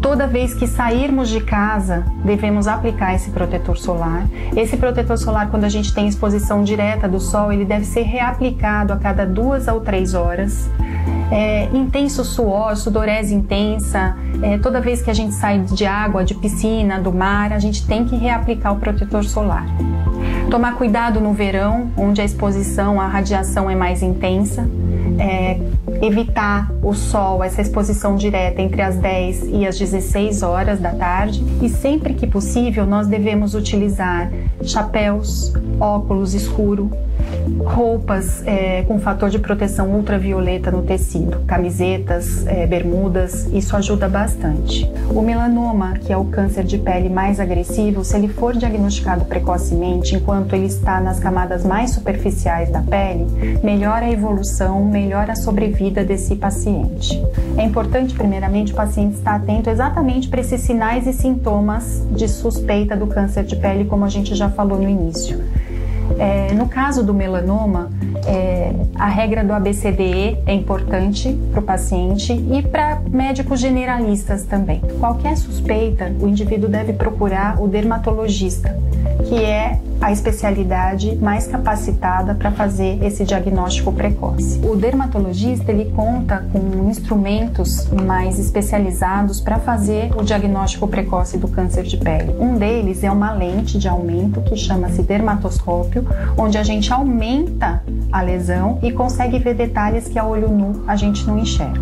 Toda 0.00 0.26
vez 0.26 0.54
que 0.54 0.66
sairmos 0.66 1.28
de 1.28 1.40
casa, 1.40 2.04
devemos 2.24 2.66
aplicar 2.66 3.14
esse 3.14 3.30
protetor 3.30 3.76
solar. 3.76 4.26
Esse 4.56 4.76
protetor 4.78 5.18
solar, 5.18 5.50
quando 5.50 5.64
a 5.64 5.68
gente 5.68 5.92
tem 5.92 6.08
exposição 6.08 6.64
direta 6.64 7.06
do 7.06 7.20
sol, 7.20 7.52
ele 7.52 7.66
deve 7.66 7.84
ser 7.84 8.02
reaplicado 8.02 8.94
a 8.94 8.96
cada 8.96 9.26
duas 9.26 9.68
ou 9.68 9.80
três 9.80 10.14
horas. 10.14 10.70
É, 11.30 11.64
intenso 11.74 12.24
suor, 12.24 12.76
sudorese 12.76 13.34
intensa, 13.34 14.16
é, 14.42 14.58
toda 14.58 14.80
vez 14.80 15.02
que 15.02 15.10
a 15.10 15.14
gente 15.14 15.34
sai 15.34 15.60
de 15.60 15.84
água, 15.84 16.24
de 16.24 16.34
piscina, 16.34 16.98
do 16.98 17.12
mar, 17.12 17.52
a 17.52 17.58
gente 17.58 17.86
tem 17.86 18.04
que 18.04 18.16
reaplicar 18.16 18.72
o 18.72 18.80
protetor 18.80 19.22
solar. 19.22 19.66
Tomar 20.50 20.74
cuidado 20.74 21.20
no 21.20 21.32
verão, 21.32 21.92
onde 21.96 22.20
a 22.20 22.24
exposição 22.24 23.00
à 23.00 23.06
radiação 23.06 23.70
é 23.70 23.76
mais 23.76 24.02
intensa. 24.02 24.66
É, 25.16 25.60
evitar 26.00 26.72
o 26.82 26.94
sol, 26.94 27.44
essa 27.44 27.60
exposição 27.60 28.16
direta 28.16 28.62
entre 28.62 28.82
as 28.82 28.96
10 28.96 29.48
e 29.52 29.66
as 29.66 29.78
16 29.78 30.42
horas 30.42 30.80
da 30.80 30.92
tarde. 30.92 31.44
E 31.60 31.68
sempre 31.68 32.14
que 32.14 32.26
possível, 32.26 32.86
nós 32.86 33.06
devemos 33.06 33.54
utilizar 33.54 34.30
chapéus, 34.62 35.52
óculos 35.78 36.34
escuro, 36.34 36.90
roupas 37.64 38.42
é, 38.46 38.82
com 38.82 38.98
fator 38.98 39.28
de 39.28 39.38
proteção 39.38 39.88
ultravioleta 39.90 40.70
no 40.70 40.82
tecido, 40.82 41.40
camisetas, 41.46 42.46
é, 42.46 42.66
bermudas, 42.66 43.46
isso 43.52 43.76
ajuda 43.76 44.08
bastante. 44.08 44.90
O 45.10 45.20
melanoma, 45.20 45.94
que 45.94 46.12
é 46.12 46.16
o 46.16 46.24
câncer 46.24 46.64
de 46.64 46.78
pele 46.78 47.08
mais 47.08 47.38
agressivo, 47.40 48.04
se 48.04 48.16
ele 48.16 48.28
for 48.28 48.56
diagnosticado 48.56 49.24
precocemente, 49.24 50.14
enquanto 50.14 50.54
ele 50.54 50.66
está 50.66 51.00
nas 51.00 51.20
camadas 51.20 51.64
mais 51.64 51.90
superficiais 51.90 52.70
da 52.70 52.80
pele, 52.80 53.26
melhora 53.62 54.06
a 54.06 54.10
evolução, 54.10 54.84
melhora 54.84 55.32
a 55.32 55.36
sobrevida 55.36 55.89
desse 55.92 56.36
paciente. 56.36 57.20
É 57.56 57.64
importante, 57.64 58.14
primeiramente, 58.14 58.72
o 58.72 58.76
paciente 58.76 59.16
estar 59.16 59.34
atento 59.34 59.68
exatamente 59.68 60.28
para 60.28 60.40
esses 60.40 60.60
sinais 60.60 61.06
e 61.06 61.12
sintomas 61.12 62.06
de 62.10 62.28
suspeita 62.28 62.96
do 62.96 63.06
câncer 63.06 63.44
de 63.44 63.56
pele, 63.56 63.84
como 63.84 64.04
a 64.04 64.08
gente 64.08 64.34
já 64.34 64.48
falou 64.48 64.78
no 64.78 64.88
início 64.88 65.38
É, 66.18 66.52
no 66.54 66.68
caso 66.68 67.02
do 67.02 67.14
melanoma, 67.14 67.90
é, 68.26 68.72
a 68.96 69.06
regra 69.06 69.44
do 69.44 69.52
ABCDE 69.52 70.38
é 70.44 70.52
importante 70.52 71.36
para 71.50 71.60
o 71.60 71.62
paciente 71.62 72.32
e 72.32 72.62
para 72.62 73.00
médicos 73.10 73.60
generalistas 73.60 74.44
também. 74.44 74.80
Qualquer 74.98 75.36
suspeita, 75.36 76.12
o 76.20 76.26
indivíduo 76.26 76.68
deve 76.68 76.92
procurar 76.92 77.62
o 77.62 77.68
dermatologista, 77.68 78.76
que 79.28 79.44
é 79.44 79.78
a 80.00 80.10
especialidade 80.10 81.16
mais 81.16 81.46
capacitada 81.46 82.34
para 82.34 82.50
fazer 82.50 82.98
esse 83.04 83.24
diagnóstico 83.24 83.92
precoce. 83.92 84.58
O 84.64 84.74
dermatologista 84.74 85.70
ele 85.70 85.92
conta 85.94 86.44
com 86.52 86.88
instrumentos 86.88 87.86
mais 87.90 88.38
especializados 88.38 89.40
para 89.40 89.58
fazer 89.58 90.10
o 90.16 90.22
diagnóstico 90.22 90.88
precoce 90.88 91.36
do 91.36 91.48
câncer 91.48 91.84
de 91.84 91.98
pele. 91.98 92.34
Um 92.40 92.56
deles 92.56 93.04
é 93.04 93.10
uma 93.10 93.32
lente 93.32 93.78
de 93.78 93.88
aumento 93.88 94.40
que 94.40 94.56
chama-se 94.56 95.02
dermatoscópio, 95.02 96.06
onde 96.36 96.56
a 96.56 96.62
gente 96.62 96.90
aumenta 96.92 97.82
a 98.10 98.22
lesão 98.22 98.78
e 98.82 98.90
consegue 98.90 99.38
ver 99.38 99.54
detalhes 99.54 100.08
que 100.08 100.18
a 100.18 100.24
olho 100.24 100.48
nu 100.48 100.82
a 100.86 100.96
gente 100.96 101.26
não 101.26 101.38
enxerga. 101.38 101.80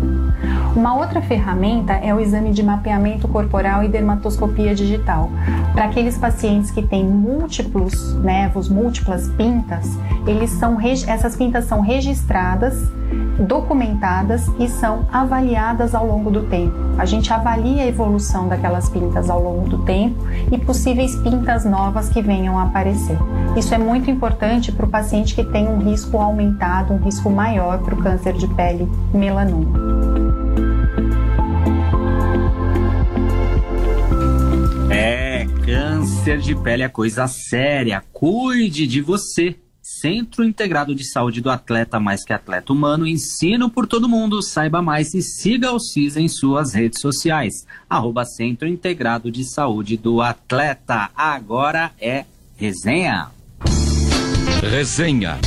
Uma 0.75 0.95
outra 0.95 1.21
ferramenta 1.21 1.93
é 1.93 2.13
o 2.13 2.19
exame 2.19 2.51
de 2.51 2.61
mapeamento 2.61 3.27
corporal 3.27 3.83
e 3.83 3.87
dermatoscopia 3.87 4.75
digital. 4.75 5.29
Para 5.73 5.85
aqueles 5.85 6.17
pacientes 6.17 6.71
que 6.71 6.81
têm 6.81 7.05
múltiplos 7.05 8.15
nevos, 8.15 8.67
múltiplas 8.67 9.29
pintas, 9.29 9.97
eles 10.27 10.49
são 10.51 10.77
essas 11.07 11.35
pintas 11.35 11.65
são 11.65 11.81
registradas, 11.81 12.89
documentadas 13.47 14.47
e 14.59 14.67
são 14.67 15.07
avaliadas 15.11 15.95
ao 15.95 16.05
longo 16.05 16.29
do 16.29 16.43
tempo. 16.43 16.75
A 16.97 17.05
gente 17.05 17.31
avalia 17.31 17.83
a 17.83 17.87
evolução 17.87 18.47
daquelas 18.47 18.89
pintas 18.89 19.29
ao 19.29 19.41
longo 19.41 19.69
do 19.69 19.79
tempo 19.85 20.21
e 20.51 20.57
possíveis 20.57 21.15
pintas 21.17 21.63
novas 21.63 22.09
que 22.09 22.21
venham 22.21 22.59
a 22.59 22.63
aparecer. 22.63 23.17
Isso 23.55 23.73
é 23.73 23.77
muito 23.77 24.11
importante 24.11 24.71
para 24.71 24.85
o 24.85 24.89
paciente 24.89 25.33
que 25.33 25.43
tem 25.43 25.67
um 25.67 25.79
risco 25.79 26.17
aumentado, 26.17 26.93
um 26.93 26.97
risco 26.97 27.29
maior 27.29 27.79
para 27.79 27.95
o 27.95 27.97
câncer 27.97 28.33
de 28.33 28.47
pele 28.49 28.89
melanoma. 29.13 30.18
Câncer 35.99 36.39
de 36.39 36.55
pele 36.55 36.81
é 36.81 36.87
coisa 36.87 37.27
séria. 37.27 38.01
Cuide 38.13 38.87
de 38.87 39.01
você. 39.01 39.57
Centro 39.81 40.45
Integrado 40.45 40.95
de 40.95 41.03
Saúde 41.03 41.41
do 41.41 41.49
Atleta 41.49 41.99
Mais 41.99 42.23
Que 42.23 42.31
Atleta 42.31 42.71
Humano, 42.71 43.05
ensino 43.05 43.69
por 43.69 43.85
todo 43.85 44.07
mundo. 44.07 44.41
Saiba 44.41 44.81
mais 44.81 45.13
e 45.13 45.21
siga 45.21 45.73
o 45.73 45.79
CIS 45.79 46.15
em 46.15 46.29
suas 46.29 46.73
redes 46.73 47.01
sociais. 47.01 47.65
Arroba 47.89 48.23
Centro 48.23 48.67
Integrado 48.67 49.29
de 49.29 49.43
Saúde 49.43 49.97
do 49.97 50.21
Atleta. 50.21 51.09
Agora 51.13 51.91
é 51.99 52.23
resenha. 52.55 53.31
Resenha. 54.61 55.37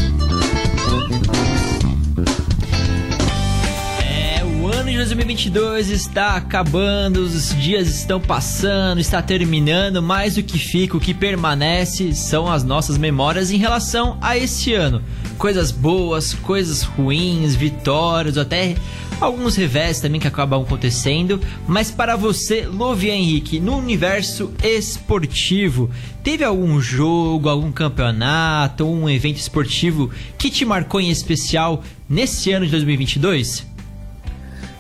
2022 5.02 5.90
está 5.90 6.36
acabando, 6.36 7.22
os 7.22 7.52
dias 7.56 7.88
estão 7.88 8.20
passando, 8.20 9.00
está 9.00 9.20
terminando, 9.20 10.00
mas 10.00 10.36
o 10.36 10.44
que 10.44 10.56
fica, 10.56 10.96
o 10.96 11.00
que 11.00 11.12
permanece 11.12 12.14
são 12.14 12.46
as 12.46 12.62
nossas 12.62 12.96
memórias 12.96 13.50
em 13.50 13.56
relação 13.56 14.16
a 14.20 14.38
esse 14.38 14.72
ano. 14.74 15.02
Coisas 15.36 15.72
boas, 15.72 16.34
coisas 16.34 16.82
ruins, 16.82 17.56
vitórias, 17.56 18.38
até 18.38 18.76
alguns 19.20 19.56
revés 19.56 19.98
também 19.98 20.20
que 20.20 20.28
acabam 20.28 20.62
acontecendo. 20.62 21.40
Mas 21.66 21.90
para 21.90 22.14
você, 22.14 22.64
Lovia 22.64 23.12
Henrique, 23.12 23.58
no 23.58 23.76
universo 23.76 24.52
esportivo, 24.62 25.90
teve 26.22 26.44
algum 26.44 26.80
jogo, 26.80 27.48
algum 27.48 27.72
campeonato, 27.72 28.86
um 28.86 29.10
evento 29.10 29.38
esportivo 29.38 30.12
que 30.38 30.48
te 30.48 30.64
marcou 30.64 31.00
em 31.00 31.10
especial 31.10 31.82
nesse 32.08 32.52
ano 32.52 32.66
de 32.66 32.70
2022? 32.70 33.72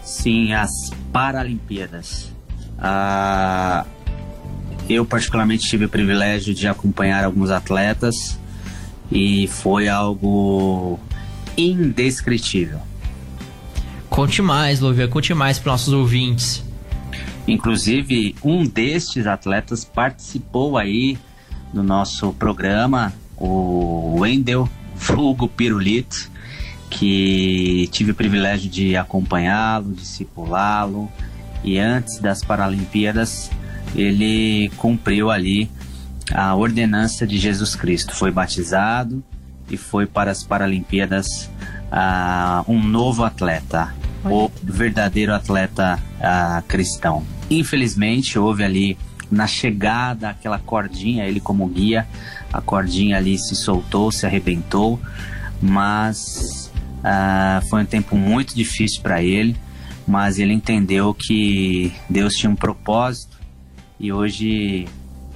Sim, 0.04 0.52
as 0.52 0.70
Paralimpíadas. 1.12 2.32
Ah, 2.78 3.84
eu, 4.88 5.04
particularmente, 5.04 5.68
tive 5.68 5.84
o 5.84 5.88
privilégio 5.88 6.54
de 6.54 6.66
acompanhar 6.66 7.24
alguns 7.24 7.50
atletas 7.50 8.38
e 9.10 9.46
foi 9.46 9.88
algo 9.88 10.98
indescritível. 11.56 12.80
Conte 14.08 14.42
mais, 14.42 14.80
Lovia, 14.80 15.06
conte 15.06 15.32
mais 15.32 15.58
para 15.58 15.72
nossos 15.72 15.92
ouvintes. 15.92 16.64
Inclusive, 17.46 18.34
um 18.42 18.64
destes 18.64 19.26
atletas 19.26 19.84
participou 19.84 20.76
aí 20.76 21.18
do 21.72 21.82
nosso 21.82 22.32
programa, 22.34 23.12
o 23.36 24.18
Wendel 24.20 24.68
Vulgo 24.94 25.48
Pirulito 25.48 26.31
que 26.92 27.88
tive 27.90 28.10
o 28.10 28.14
privilégio 28.14 28.70
de 28.70 28.96
acompanhá-lo, 28.96 29.94
discipulá-lo, 29.94 31.10
e 31.64 31.78
antes 31.78 32.18
das 32.18 32.44
Paralimpíadas 32.44 33.50
ele 33.94 34.70
cumpriu 34.76 35.30
ali 35.30 35.70
a 36.32 36.54
ordenança 36.54 37.26
de 37.26 37.38
Jesus 37.38 37.74
Cristo, 37.74 38.14
foi 38.14 38.30
batizado 38.30 39.24
e 39.70 39.76
foi 39.76 40.06
para 40.06 40.30
as 40.30 40.44
Paralimpíadas 40.44 41.50
uh, 41.90 42.70
um 42.70 42.82
novo 42.82 43.24
atleta, 43.24 43.94
o 44.24 44.50
verdadeiro 44.62 45.34
atleta 45.34 45.98
uh, 46.18 46.62
cristão. 46.68 47.24
Infelizmente 47.50 48.38
houve 48.38 48.64
ali 48.64 48.98
na 49.30 49.46
chegada 49.46 50.28
aquela 50.28 50.58
cordinha, 50.58 51.24
ele 51.24 51.40
como 51.40 51.66
guia, 51.66 52.06
a 52.52 52.60
cordinha 52.60 53.16
ali 53.16 53.38
se 53.38 53.56
soltou, 53.56 54.12
se 54.12 54.26
arrebentou, 54.26 55.00
mas 55.60 56.61
Uh, 57.02 57.68
foi 57.68 57.82
um 57.82 57.86
tempo 57.86 58.16
muito 58.16 58.54
difícil 58.54 59.02
para 59.02 59.22
ele, 59.22 59.56
mas 60.06 60.38
ele 60.38 60.52
entendeu 60.52 61.12
que 61.12 61.92
Deus 62.08 62.34
tinha 62.34 62.50
um 62.50 62.56
propósito 62.56 63.40
e 63.98 64.12
hoje 64.12 64.86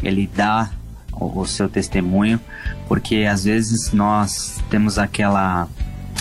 ele 0.03 0.31
dá 0.33 0.71
o, 1.13 1.41
o 1.41 1.47
seu 1.47 1.69
testemunho, 1.69 2.41
porque 2.87 3.27
às 3.31 3.45
vezes 3.45 3.93
nós 3.93 4.61
temos 4.71 4.99
aquela 4.99 5.69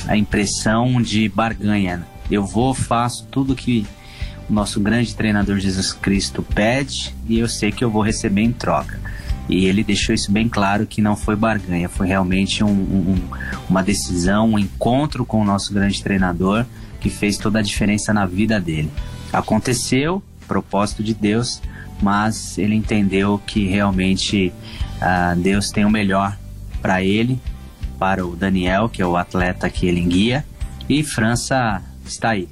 a 0.07 0.15
impressão 0.15 1.01
de 1.01 1.27
barganha. 1.29 2.05
Eu 2.29 2.45
vou, 2.45 2.73
faço 2.73 3.25
tudo 3.31 3.55
que 3.55 3.85
o 4.49 4.53
nosso 4.53 4.79
grande 4.79 5.15
treinador 5.15 5.57
Jesus 5.59 5.93
Cristo 5.93 6.43
pede 6.43 7.15
e 7.27 7.39
eu 7.39 7.47
sei 7.47 7.71
que 7.71 7.83
eu 7.83 7.89
vou 7.89 8.01
receber 8.01 8.41
em 8.41 8.51
troca. 8.51 8.99
E 9.47 9.65
ele 9.65 9.83
deixou 9.83 10.15
isso 10.15 10.31
bem 10.31 10.49
claro 10.49 10.87
que 10.87 11.01
não 11.01 11.15
foi 11.15 11.35
barganha, 11.35 11.87
foi 11.87 12.07
realmente 12.07 12.63
um, 12.63 12.69
um, 12.69 13.15
uma 13.69 13.83
decisão, 13.83 14.51
um 14.51 14.59
encontro 14.59 15.25
com 15.25 15.41
o 15.41 15.45
nosso 15.45 15.73
grande 15.73 16.01
treinador 16.01 16.65
que 16.99 17.09
fez 17.09 17.37
toda 17.37 17.59
a 17.59 17.61
diferença 17.61 18.11
na 18.11 18.25
vida 18.25 18.59
dele. 18.59 18.89
Aconteceu, 19.31 20.23
propósito 20.47 21.03
de 21.03 21.13
Deus, 21.13 21.61
mas 22.01 22.57
ele 22.57 22.75
entendeu 22.75 23.39
que 23.45 23.67
realmente 23.67 24.51
uh, 24.97 25.39
Deus 25.39 25.69
tem 25.69 25.85
o 25.85 25.89
melhor 25.89 26.35
para 26.81 27.03
ele, 27.03 27.39
para 27.99 28.25
o 28.25 28.35
Daniel, 28.35 28.89
que 28.89 29.01
é 29.01 29.05
o 29.05 29.15
atleta 29.15 29.69
que 29.69 29.85
ele 29.85 30.01
guia, 30.01 30.45
e 30.89 31.03
França 31.03 31.81
está 32.05 32.31
aí. 32.31 32.47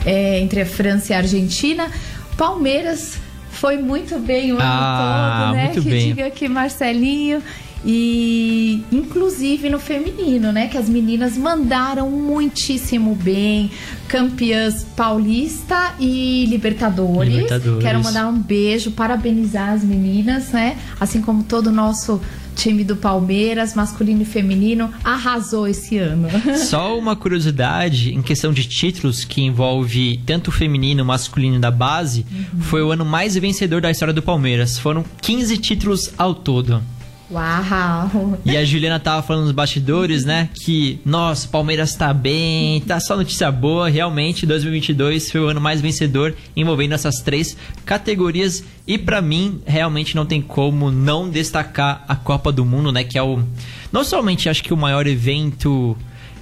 É, 0.05 0.39
entre 0.39 0.61
a 0.61 0.67
França 0.67 1.13
e 1.13 1.17
a 1.17 1.19
Argentina. 1.19 1.91
Palmeiras 2.37 3.19
foi 3.51 3.79
muito 3.79 4.19
bem 4.19 4.53
o 4.53 4.57
ano 4.57 4.65
ah, 4.65 5.45
todo, 5.47 5.57
né? 5.57 5.69
Que 5.73 5.81
bem. 5.81 6.09
diga 6.09 6.31
que 6.31 6.49
Marcelinho 6.49 7.43
e 7.85 8.83
inclusive 8.91 9.69
no 9.69 9.79
feminino, 9.79 10.53
né? 10.53 10.69
Que 10.69 10.79
as 10.79 10.89
meninas 10.89 11.37
mandaram 11.37 12.11
muitíssimo 12.11 13.15
bem. 13.15 13.71
Campeãs 14.09 14.85
paulista 14.97 15.95
e 15.99 16.47
Libertadores. 16.47 17.35
Libertadores. 17.35 17.83
Quero 17.83 18.03
mandar 18.03 18.29
um 18.29 18.39
beijo, 18.39 18.91
parabenizar 18.93 19.71
as 19.71 19.83
meninas, 19.83 20.51
né? 20.51 20.79
Assim 20.99 21.21
como 21.21 21.43
todo 21.43 21.69
o 21.69 21.73
nosso 21.73 22.21
time 22.57 22.83
do 22.83 22.97
Palmeiras, 22.97 23.75
masculino 23.75 24.23
e 24.23 24.25
feminino, 24.25 24.91
arrasou 25.05 25.69
esse 25.69 25.99
ano. 25.99 26.29
Só 26.57 26.99
uma 26.99 27.15
curiosidade 27.15 28.15
em 28.15 28.23
questão 28.23 28.53
de 28.53 28.67
títulos 28.67 29.25
que 29.25 29.43
envolve 29.43 30.19
tanto 30.25 30.49
o 30.49 30.53
feminino 30.53 31.01
e 31.01 31.03
o 31.03 31.07
masculino 31.07 31.61
da 31.61 31.71
base, 31.71 32.25
uhum. 32.31 32.61
foi 32.61 32.83
o 32.83 32.91
ano 32.91 33.05
mais 33.05 33.37
vencedor 33.37 33.81
da 33.81 33.91
história 33.91 34.15
do 34.15 34.23
Palmeiras. 34.23 34.79
Foram 34.79 35.05
15 35.21 35.59
títulos 35.59 36.13
ao 36.17 36.35
todo. 36.35 36.83
Uau! 37.29 38.39
E 38.45 38.57
a 38.57 38.65
Juliana 38.65 39.01
tava 39.01 39.21
falando 39.21 39.45
nos 39.45 39.53
bastidores, 39.53 40.25
né? 40.25 40.49
Que, 40.55 41.01
nossa, 41.05 41.49
Palmeiras 41.49 41.95
tá 41.95 42.15
bem, 42.15 42.81
tá 42.83 43.01
só 43.01 43.17
notícia 43.17 43.51
boa. 43.51 43.89
Realmente, 43.89 44.47
2022 44.47 45.31
foi 45.31 45.41
o 45.41 45.49
ano 45.49 45.61
mais 45.61 45.81
vencedor 45.81 46.35
envolvendo 46.57 46.95
essas 46.95 47.17
três 47.17 47.57
categorias. 47.85 48.63
E 48.87 48.97
para 48.97 49.21
mim, 49.21 49.61
realmente 49.67 50.15
não 50.15 50.25
tem 50.25 50.41
como 50.41 50.93
não 50.93 51.29
destacar 51.29 52.05
a 52.07 52.15
Copa 52.15 52.53
do 52.53 52.65
Mundo, 52.65 52.93
né? 52.93 53.03
Que 53.03 53.19
é 53.19 53.23
o. 53.23 53.43
Não 53.91 54.05
somente 54.05 54.49
acho 54.49 54.63
que 54.63 54.73
o 54.73 54.77
maior 54.77 55.07
evento 55.07 55.97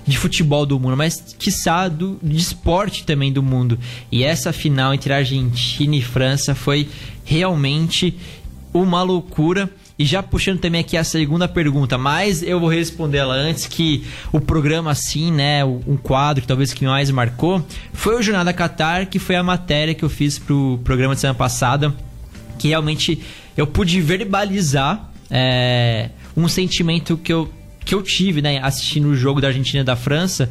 de 0.06 0.18
futebol 0.18 0.66
do 0.66 0.78
mundo, 0.78 0.96
mas 0.96 1.34
quiçá 1.38 1.88
do, 1.88 2.18
de 2.22 2.36
esporte 2.36 3.04
também 3.04 3.32
do 3.32 3.42
mundo. 3.42 3.78
E 4.12 4.22
essa 4.22 4.52
final 4.52 4.92
entre 4.92 5.12
Argentina 5.12 5.96
e 5.96 6.02
França 6.02 6.54
foi 6.54 6.88
realmente 7.24 8.14
uma 8.72 9.02
loucura. 9.02 9.70
E 9.96 10.04
já 10.04 10.22
puxando 10.22 10.58
também 10.58 10.80
aqui 10.80 10.96
a 10.96 11.04
segunda 11.04 11.46
pergunta, 11.46 11.96
mas 11.96 12.42
eu 12.42 12.58
vou 12.58 12.68
responder 12.68 13.18
ela 13.18 13.34
antes 13.34 13.66
que 13.66 14.04
o 14.32 14.40
programa 14.40 14.90
assim, 14.90 15.30
né, 15.30 15.64
um 15.64 15.96
quadro 15.96 16.42
que 16.42 16.48
talvez 16.48 16.74
que 16.74 16.84
mais 16.84 17.10
marcou, 17.12 17.64
foi 17.92 18.16
o 18.16 18.22
Jornada 18.22 18.52
Qatar, 18.52 19.08
que 19.08 19.20
foi 19.20 19.36
a 19.36 19.42
matéria 19.42 19.94
que 19.94 20.04
eu 20.04 20.08
fiz 20.08 20.36
pro 20.36 20.80
programa 20.82 21.14
de 21.14 21.20
semana 21.20 21.38
passada, 21.38 21.94
que 22.58 22.68
realmente 22.68 23.22
eu 23.56 23.68
pude 23.68 24.00
verbalizar 24.00 25.12
é, 25.30 26.10
um 26.36 26.48
sentimento 26.48 27.16
que 27.16 27.32
eu, 27.32 27.48
que 27.84 27.94
eu 27.94 28.02
tive, 28.02 28.42
né, 28.42 28.58
assistindo 28.62 29.06
o 29.06 29.16
jogo 29.16 29.40
da 29.40 29.46
Argentina 29.48 29.82
e 29.82 29.84
da 29.84 29.94
França. 29.94 30.50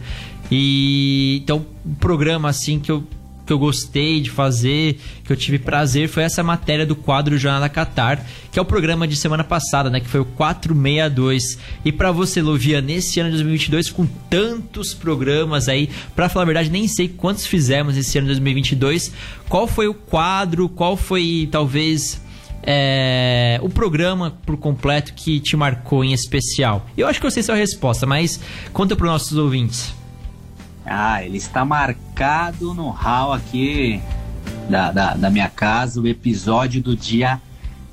E 0.50 1.42
então, 1.44 1.66
um 1.86 1.96
programa 1.96 2.48
assim 2.48 2.80
que 2.80 2.92
eu 2.92 3.04
que 3.46 3.52
eu 3.52 3.60
gostei 3.60 4.22
de 4.22 4.30
fazer, 4.30 5.00
que 5.24 5.32
eu 5.32 5.38
tive 5.38 5.60
prazer, 5.60 6.08
foi 6.08 6.24
essa 6.24 6.42
matéria 6.44 6.86
do 6.86 6.96
quadro 6.96 7.38
Jornada 7.38 7.70
Qatar, 7.70 8.26
que 8.52 8.58
é 8.58 8.62
o 8.62 8.66
programa 8.66 9.08
de 9.08 9.16
semana 9.16 9.44
passada, 9.44 9.90
né? 9.90 10.00
Que 10.00 10.08
foi 10.08 10.22
o 10.22 10.26
462. 10.26 11.58
E 11.84 11.92
para 11.92 12.12
você, 12.12 12.42
Lovia, 12.42 12.82
nesse 12.82 13.20
ano 13.20 13.30
de 13.30 13.38
2022, 13.38 13.90
com 13.90 14.06
tantos 14.30 14.94
programas 14.94 15.68
aí, 15.68 15.90
para 16.16 16.30
falar 16.30 16.44
a 16.44 16.46
verdade, 16.46 16.70
nem 16.70 16.88
sei 16.88 17.08
quantos 17.08 17.46
fizemos 17.46 17.98
esse 17.98 18.18
ano 18.18 18.28
de 18.28 18.34
2022. 18.34 19.12
Qual 19.50 19.68
foi 19.68 19.88
o 19.88 19.94
quadro? 19.94 20.70
Qual 20.70 20.96
foi, 20.96 21.48
talvez, 21.52 22.22
é, 22.64 23.60
o 23.62 23.70
programa 23.70 24.38
por 24.46 24.58
completo 24.58 25.14
que 25.14 25.40
te 25.40 25.58
marcou 25.58 26.04
em 26.04 26.14
especial? 26.14 26.88
Eu 26.98 27.08
acho 27.08 27.20
que 27.20 27.26
eu 27.26 27.32
sei 27.32 27.44
sua 27.44 27.56
resposta, 27.56 28.06
mas 28.06 28.40
conta 28.72 28.96
para 28.96 29.06
os 29.06 29.12
nossos 29.12 29.38
ouvintes. 29.38 30.03
Ah, 30.86 31.24
ele 31.24 31.38
está 31.38 31.64
marcado 31.64 32.74
no 32.74 32.90
hall 32.90 33.34
aqui 33.34 34.02
da, 34.70 34.92
da, 34.92 35.14
da, 35.14 35.30
minha 35.30 35.50
casa, 35.50 36.02
o 36.02 36.08
episódio 36.08 36.82
do 36.82 36.96
dia 36.96 37.42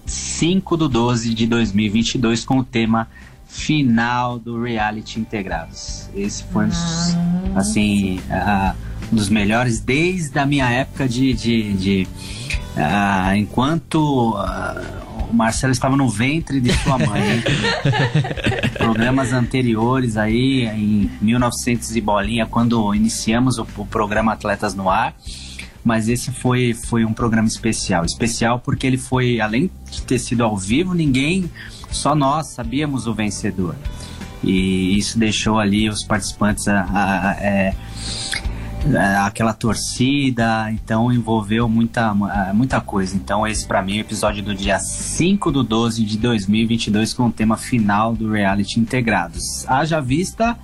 5 0.07 0.76
do 0.76 0.88
12 0.88 1.35
de 1.35 1.46
2022 1.46 2.44
com 2.44 2.59
o 2.59 2.64
tema 2.64 3.09
final 3.46 4.38
do 4.38 4.62
Reality 4.62 5.20
Integrados. 5.20 6.09
Esse 6.14 6.44
foi, 6.44 6.66
ah, 6.66 7.59
assim, 7.59 8.18
uh, 8.31 8.74
um 9.12 9.16
dos 9.16 9.29
melhores 9.29 9.81
desde 9.81 10.38
a 10.38 10.46
minha 10.46 10.68
época 10.70 11.09
de... 11.09 11.33
de, 11.33 11.72
de 11.74 12.09
uh, 12.76 13.35
enquanto... 13.35 14.35
Uh, 14.35 14.99
o 15.30 15.34
Marcelo 15.34 15.72
estava 15.72 15.96
no 15.96 16.08
ventre 16.08 16.60
de 16.60 16.72
sua 16.82 16.98
mãe. 16.98 17.42
Programas 18.76 19.32
anteriores 19.32 20.16
aí, 20.16 20.66
em 20.66 21.10
1900 21.20 21.94
e 21.96 22.00
bolinha, 22.00 22.46
quando 22.46 22.94
iniciamos 22.94 23.58
o, 23.58 23.66
o 23.76 23.86
programa 23.86 24.32
Atletas 24.32 24.74
no 24.74 24.90
Ar 24.90 25.14
mas 25.82 26.08
esse 26.08 26.30
foi, 26.30 26.74
foi 26.74 27.04
um 27.06 27.12
programa 27.14 27.48
especial. 27.48 28.04
Especial 28.04 28.60
porque 28.60 28.86
ele 28.86 28.98
foi, 28.98 29.40
além 29.40 29.70
de 29.90 30.02
ter 30.02 30.18
sido 30.18 30.44
ao 30.44 30.56
vivo, 30.56 30.92
ninguém, 30.92 31.50
só 31.90 32.14
nós 32.14 32.48
sabíamos 32.48 33.06
o 33.06 33.14
vencedor. 33.14 33.74
E 34.42 34.96
isso 34.98 35.18
deixou 35.18 35.58
ali 35.58 35.88
os 35.88 36.04
participantes 36.04 36.66
a, 36.68 36.80
a, 36.82 37.30
a, 37.30 37.32
é, 37.40 37.74
aquela 39.24 39.52
torcida, 39.52 40.70
então 40.72 41.12
envolveu 41.12 41.68
muita, 41.68 42.14
é, 42.48 42.52
muita 42.52 42.80
coisa. 42.80 43.14
Então, 43.16 43.46
esse 43.46 43.66
para 43.66 43.82
mim 43.82 43.96
é 43.96 43.98
o 43.98 44.00
episódio 44.00 44.42
do 44.42 44.54
dia 44.54 44.78
5 44.78 45.52
do 45.52 45.62
12 45.62 46.04
de 46.04 46.18
2022 46.18 47.12
com 47.12 47.26
o 47.26 47.32
tema 47.32 47.56
final 47.56 48.14
do 48.14 48.30
reality 48.30 48.80
integrados. 48.80 49.68
Haja 49.68 50.00
vista 50.00 50.58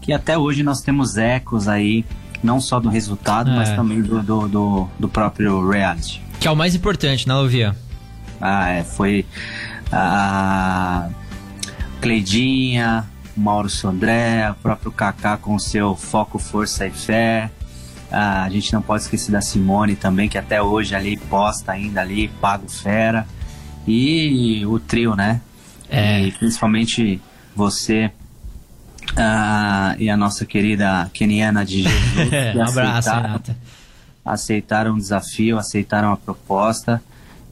que 0.00 0.12
até 0.12 0.38
hoje 0.38 0.62
nós 0.62 0.80
temos 0.80 1.16
ecos 1.16 1.68
aí, 1.68 2.04
não 2.42 2.60
só 2.60 2.80
do 2.80 2.88
resultado, 2.88 3.50
é. 3.50 3.56
mas 3.56 3.70
também 3.70 4.00
do, 4.00 4.22
do, 4.22 4.48
do, 4.48 4.88
do, 4.98 5.08
próprio 5.08 5.68
reality. 5.68 6.22
Que 6.40 6.48
é 6.48 6.50
o 6.50 6.56
mais 6.56 6.74
importante, 6.74 7.28
né, 7.28 7.34
Luvia? 7.34 7.76
Ah, 8.40 8.70
é, 8.70 8.84
foi 8.84 9.26
a 9.92 11.08
Cleidinha, 12.00 13.04
Mauro 13.36 13.68
Sandré, 13.68 14.50
o 14.50 14.54
próprio 14.54 14.90
Kaká 14.90 15.36
com 15.36 15.58
seu 15.58 15.94
foco, 15.94 16.38
força 16.38 16.86
e 16.86 16.90
fé, 16.90 17.50
ah, 18.10 18.44
a 18.44 18.50
gente 18.50 18.72
não 18.72 18.80
pode 18.80 19.02
esquecer 19.02 19.30
da 19.30 19.40
Simone 19.40 19.96
também, 19.96 20.28
que 20.28 20.38
até 20.38 20.62
hoje 20.62 20.94
ali 20.94 21.16
posta 21.16 21.72
ainda 21.72 22.00
ali, 22.00 22.28
Pago 22.28 22.68
Fera. 22.68 23.26
E 23.86 24.64
o 24.66 24.78
trio, 24.78 25.14
né? 25.14 25.40
É. 25.88 26.22
E 26.22 26.32
principalmente 26.32 27.20
você 27.54 28.10
ah, 29.16 29.96
e 29.98 30.10
a 30.10 30.16
nossa 30.16 30.44
querida 30.44 31.10
Keniana 31.12 31.64
de 31.64 31.82
Jesus. 31.88 32.56
um 32.56 32.62
abraço, 32.62 33.10
Renata. 33.10 33.56
Aceitaram 34.24 34.94
o 34.94 34.98
desafio, 34.98 35.58
aceitaram 35.58 36.12
a 36.12 36.16
proposta. 36.16 37.02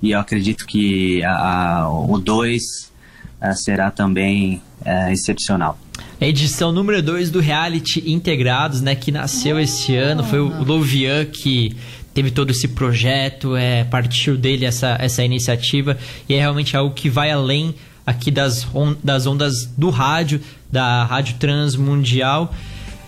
E 0.02 0.10
eu 0.10 0.20
acredito 0.20 0.66
que 0.66 1.24
a, 1.24 1.80
a, 1.80 1.90
o 1.90 2.18
2 2.18 2.92
ah, 3.40 3.54
será 3.54 3.90
também 3.90 4.62
é, 4.86 5.12
excepcional 5.12 5.78
edição 6.20 6.72
número 6.72 7.02
2 7.02 7.30
do 7.30 7.40
Reality 7.40 8.02
Integrados, 8.10 8.80
né, 8.80 8.94
que 8.94 9.12
nasceu 9.12 9.60
esse 9.60 9.94
ano, 9.94 10.24
foi 10.24 10.40
o 10.40 10.64
Lovian 10.64 11.26
que 11.26 11.76
teve 12.14 12.30
todo 12.30 12.50
esse 12.50 12.68
projeto, 12.68 13.54
é, 13.54 13.84
partiu 13.84 14.36
dele 14.36 14.64
essa, 14.64 14.96
essa 14.98 15.22
iniciativa 15.22 15.98
e 16.26 16.34
é 16.34 16.38
realmente 16.38 16.74
algo 16.74 16.94
que 16.94 17.10
vai 17.10 17.30
além 17.30 17.74
aqui 18.06 18.30
das, 18.30 18.66
on, 18.74 18.94
das 19.04 19.26
ondas 19.26 19.66
do 19.76 19.90
rádio, 19.90 20.40
da 20.72 21.04
Rádio 21.04 21.36
Transmundial. 21.38 22.54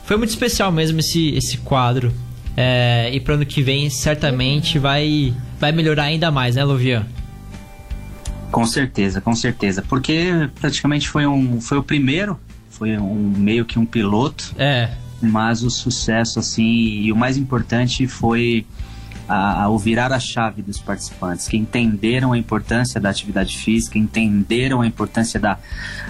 Foi 0.04 0.18
muito 0.18 0.30
especial 0.30 0.70
mesmo 0.70 1.00
esse, 1.00 1.30
esse 1.30 1.58
quadro. 1.58 2.12
É, 2.54 3.08
e 3.12 3.20
para 3.20 3.34
ano 3.34 3.46
que 3.46 3.62
vem 3.62 3.88
certamente 3.88 4.78
vai, 4.78 5.32
vai 5.60 5.70
melhorar 5.70 6.04
ainda 6.04 6.30
mais, 6.30 6.56
né, 6.56 6.64
Lovian? 6.64 7.06
Com 8.50 8.66
certeza, 8.66 9.20
com 9.20 9.34
certeza. 9.34 9.82
Porque 9.82 10.48
praticamente 10.60 11.08
foi, 11.08 11.26
um, 11.26 11.60
foi 11.60 11.78
o 11.78 11.82
primeiro 11.82 12.38
foi 12.78 12.96
um 12.96 13.34
meio 13.36 13.64
que 13.64 13.78
um 13.78 13.84
piloto. 13.84 14.54
É. 14.56 14.90
Mas 15.20 15.64
o 15.64 15.70
sucesso, 15.70 16.38
assim, 16.38 16.62
e 16.62 17.12
o 17.12 17.16
mais 17.16 17.36
importante 17.36 18.06
foi 18.06 18.64
a, 19.28 19.64
a, 19.64 19.68
o 19.68 19.76
virar 19.76 20.12
a 20.12 20.20
chave 20.20 20.62
dos 20.62 20.78
participantes, 20.78 21.48
que 21.48 21.56
entenderam 21.56 22.32
a 22.32 22.38
importância 22.38 23.00
da 23.00 23.10
atividade 23.10 23.58
física, 23.58 23.98
entenderam 23.98 24.80
a 24.80 24.86
importância 24.86 25.40
da, 25.40 25.58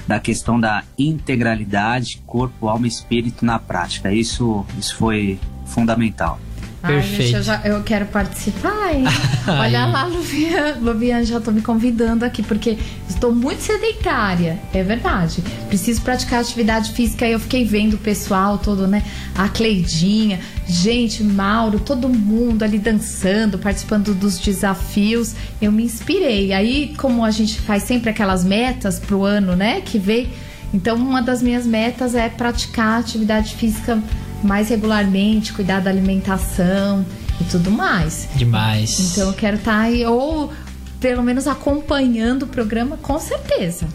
da 0.06 0.20
questão 0.20 0.60
da 0.60 0.84
integralidade, 0.98 2.22
corpo, 2.26 2.68
alma 2.68 2.86
e 2.86 2.90
espírito 2.90 3.46
na 3.46 3.58
prática. 3.58 4.12
Isso, 4.12 4.66
isso 4.78 4.94
foi 4.96 5.40
fundamental. 5.64 6.38
Perfeito. 6.80 7.34
Ai, 7.34 7.40
eu, 7.40 7.42
já, 7.42 7.60
eu, 7.64 7.82
quero 7.82 8.06
participar, 8.06 8.94
hein? 8.94 9.04
Olha 9.48 9.86
lá, 9.86 10.04
Luvian, 10.04 10.76
Luvian, 10.80 11.24
já 11.24 11.40
tô 11.40 11.50
me 11.50 11.60
convidando 11.60 12.24
aqui, 12.24 12.42
porque 12.42 12.78
estou 13.08 13.34
muito 13.34 13.60
sedentária, 13.60 14.58
é 14.72 14.82
verdade. 14.84 15.42
Preciso 15.66 16.02
praticar 16.02 16.40
atividade 16.40 16.92
física 16.92 17.26
e 17.26 17.32
eu 17.32 17.40
fiquei 17.40 17.64
vendo 17.64 17.94
o 17.94 17.98
pessoal 17.98 18.58
todo, 18.58 18.86
né? 18.86 19.02
A 19.34 19.48
Cleidinha, 19.48 20.38
gente, 20.66 21.24
Mauro, 21.24 21.80
todo 21.80 22.08
mundo 22.08 22.62
ali 22.62 22.78
dançando, 22.78 23.58
participando 23.58 24.14
dos 24.14 24.38
desafios. 24.38 25.34
Eu 25.60 25.72
me 25.72 25.82
inspirei. 25.82 26.52
Aí, 26.52 26.94
como 26.96 27.24
a 27.24 27.30
gente 27.32 27.60
faz 27.60 27.82
sempre 27.82 28.10
aquelas 28.10 28.44
metas 28.44 29.00
pro 29.00 29.24
ano, 29.24 29.56
né? 29.56 29.80
Que 29.80 29.98
vem. 29.98 30.28
Então, 30.72 30.96
uma 30.96 31.22
das 31.22 31.42
minhas 31.42 31.66
metas 31.66 32.14
é 32.14 32.28
praticar 32.28 33.00
atividade 33.00 33.54
física 33.54 34.00
mais 34.42 34.68
regularmente, 34.68 35.52
cuidar 35.52 35.80
da 35.80 35.90
alimentação 35.90 37.04
e 37.40 37.44
tudo 37.44 37.70
mais. 37.70 38.28
Demais. 38.34 39.12
Então 39.12 39.28
eu 39.28 39.34
quero 39.34 39.56
estar 39.56 39.72
tá 39.72 39.80
aí, 39.80 40.04
ou 40.04 40.52
pelo 41.00 41.22
menos 41.22 41.46
acompanhando 41.46 42.42
o 42.42 42.46
programa, 42.46 42.96
com 42.96 43.18
certeza. 43.18 43.86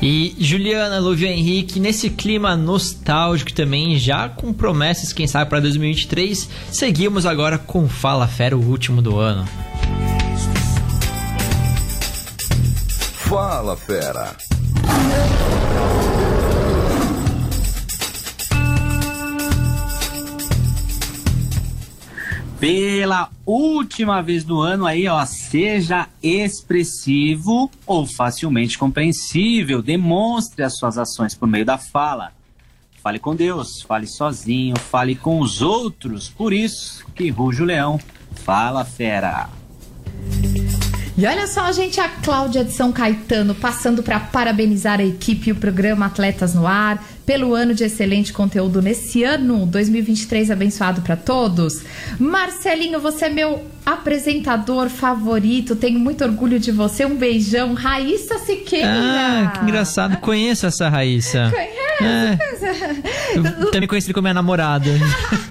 E 0.00 0.36
Juliana, 0.38 1.00
Luvia 1.00 1.30
Henrique, 1.30 1.80
nesse 1.80 2.08
clima 2.08 2.56
nostálgico 2.56 3.52
também, 3.52 3.98
já 3.98 4.28
com 4.28 4.52
promessas, 4.52 5.12
quem 5.12 5.26
sabe, 5.26 5.50
para 5.50 5.58
2023, 5.58 6.48
seguimos 6.70 7.26
agora 7.26 7.58
com 7.58 7.88
Fala 7.88 8.28
Fera, 8.28 8.56
o 8.56 8.64
último 8.64 9.02
do 9.02 9.18
ano. 9.18 9.44
Fala, 13.28 13.76
fera. 13.76 14.36
Pela 22.60 23.30
última 23.46 24.20
vez 24.20 24.42
do 24.42 24.60
ano 24.60 24.84
aí, 24.84 25.06
ó, 25.06 25.24
seja 25.24 26.08
expressivo 26.20 27.70
ou 27.86 28.04
facilmente 28.04 28.76
compreensível. 28.76 29.80
Demonstre 29.80 30.64
as 30.64 30.76
suas 30.76 30.98
ações 30.98 31.36
por 31.36 31.46
meio 31.46 31.64
da 31.64 31.78
fala. 31.78 32.32
Fale 33.00 33.20
com 33.20 33.36
Deus, 33.36 33.82
fale 33.82 34.08
sozinho, 34.08 34.76
fale 34.76 35.14
com 35.14 35.38
os 35.38 35.62
outros. 35.62 36.28
Por 36.28 36.52
isso 36.52 37.06
que 37.14 37.30
ruge 37.30 37.62
o 37.62 37.64
leão. 37.64 38.00
Fala, 38.44 38.84
fera. 38.84 39.48
E 41.16 41.26
olha 41.26 41.46
só, 41.46 41.70
gente, 41.70 42.00
a 42.00 42.08
Cláudia 42.08 42.64
de 42.64 42.72
São 42.72 42.92
Caetano 42.92 43.54
passando 43.54 44.02
para 44.02 44.18
parabenizar 44.18 44.98
a 44.98 45.04
equipe 45.04 45.48
e 45.48 45.52
o 45.52 45.56
programa 45.56 46.06
Atletas 46.06 46.54
no 46.54 46.66
Ar 46.66 47.02
pelo 47.28 47.54
ano 47.54 47.74
de 47.74 47.84
excelente 47.84 48.32
conteúdo 48.32 48.80
nesse 48.80 49.22
ano 49.22 49.66
2023 49.66 50.50
abençoado 50.50 51.02
para 51.02 51.14
todos. 51.14 51.82
Marcelinho, 52.18 52.98
você 53.00 53.26
é 53.26 53.28
meu 53.28 53.66
apresentador 53.84 54.88
favorito, 54.88 55.76
tenho 55.76 56.00
muito 56.00 56.24
orgulho 56.24 56.58
de 56.58 56.72
você. 56.72 57.04
Um 57.04 57.16
beijão, 57.16 57.74
Raíssa 57.74 58.38
Siqueira. 58.38 58.88
Ah, 58.88 59.52
que 59.52 59.62
engraçado. 59.62 60.16
Conheço 60.22 60.64
essa 60.64 60.88
Raíssa. 60.88 61.52
Conhece? 61.52 61.78
É. 62.00 62.38
Eu 63.36 63.70
também 63.72 63.88
conheci 63.88 64.10
como 64.14 64.22
minha 64.22 64.32
namorada. 64.32 64.88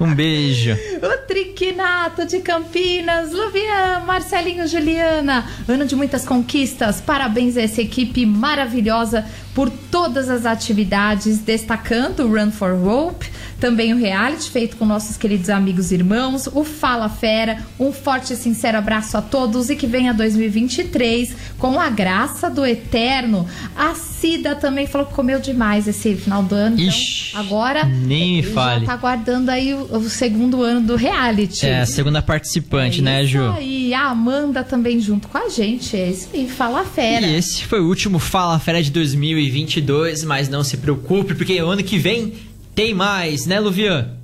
um 0.00 0.14
beijo. 0.14 0.76
O 1.02 1.26
Triquinato 1.26 2.26
de 2.26 2.40
Campinas, 2.40 3.32
Luvian, 3.32 4.00
Marcelinho, 4.06 4.66
Juliana. 4.66 5.44
Ano 5.68 5.86
de 5.86 5.96
muitas 5.96 6.24
conquistas. 6.24 7.00
Parabéns 7.00 7.56
a 7.56 7.62
essa 7.62 7.80
equipe 7.80 8.26
maravilhosa 8.26 9.24
por 9.54 9.70
todas 9.70 10.28
as 10.28 10.44
atividades, 10.44 11.38
destacando 11.38 12.24
o 12.24 12.28
Run 12.28 12.50
for 12.50 12.72
Hope, 12.72 13.30
também 13.64 13.94
o 13.94 13.96
reality 13.96 14.50
feito 14.50 14.76
com 14.76 14.84
nossos 14.84 15.16
queridos 15.16 15.48
amigos 15.48 15.90
e 15.90 15.94
irmãos, 15.94 16.46
o 16.52 16.64
Fala 16.64 17.08
Fera. 17.08 17.64
Um 17.80 17.94
forte 17.94 18.34
e 18.34 18.36
sincero 18.36 18.76
abraço 18.76 19.16
a 19.16 19.22
todos 19.22 19.70
e 19.70 19.74
que 19.74 19.86
venha 19.86 20.12
2023 20.12 21.34
com 21.56 21.80
a 21.80 21.88
graça 21.88 22.50
do 22.50 22.66
Eterno. 22.66 23.48
A 23.74 23.94
Cida 23.94 24.54
também 24.54 24.86
falou 24.86 25.06
que 25.06 25.14
comeu 25.14 25.40
demais 25.40 25.88
esse 25.88 26.14
final 26.14 26.42
do 26.42 26.54
ano. 26.54 26.74
Então, 26.74 26.88
Ixi, 26.88 27.34
agora 27.34 27.86
nem 27.86 28.36
me 28.36 28.42
fale. 28.42 28.84
tá 28.84 28.92
aguardando 28.92 29.50
aí 29.50 29.72
o, 29.72 29.96
o 29.96 30.10
segundo 30.10 30.62
ano 30.62 30.86
do 30.86 30.94
reality. 30.94 31.64
É, 31.64 31.80
a 31.80 31.86
segunda 31.86 32.20
participante, 32.20 33.00
né, 33.00 33.22
isso 33.22 33.32
Ju? 33.32 33.50
aí, 33.50 33.94
a 33.94 34.10
Amanda 34.10 34.62
também 34.62 35.00
junto 35.00 35.26
com 35.26 35.38
a 35.38 35.48
gente. 35.48 35.96
É 35.96 36.10
isso 36.10 36.28
aí, 36.34 36.46
Fala 36.46 36.84
Fera. 36.84 37.26
E 37.26 37.36
esse 37.36 37.64
foi 37.64 37.80
o 37.80 37.88
último 37.88 38.18
Fala 38.18 38.58
Fera 38.58 38.82
de 38.82 38.90
2022, 38.90 40.22
mas 40.22 40.50
não 40.50 40.62
se 40.62 40.76
preocupe, 40.76 41.34
porque 41.34 41.56
ano 41.56 41.82
que 41.82 41.96
vem 41.96 42.34
tem 42.74 42.94
mais, 42.94 43.46
né, 43.46 43.60
Luvian? 43.60 44.16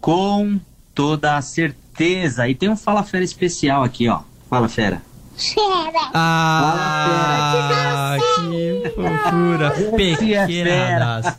Com 0.00 0.60
toda 0.94 1.36
a 1.36 1.42
certeza. 1.42 2.48
E 2.48 2.54
tem 2.54 2.68
um 2.68 2.76
Fala 2.76 3.02
Fera 3.02 3.24
especial 3.24 3.82
aqui, 3.82 4.08
ó. 4.08 4.20
Fala, 4.48 4.68
fera. 4.68 5.02
Ah, 6.12 8.16
que 8.18 8.90
fofura. 8.90 9.66
É 9.68 9.96
Pequena 9.96 10.46
fera. 10.46 11.04
raça. 11.04 11.38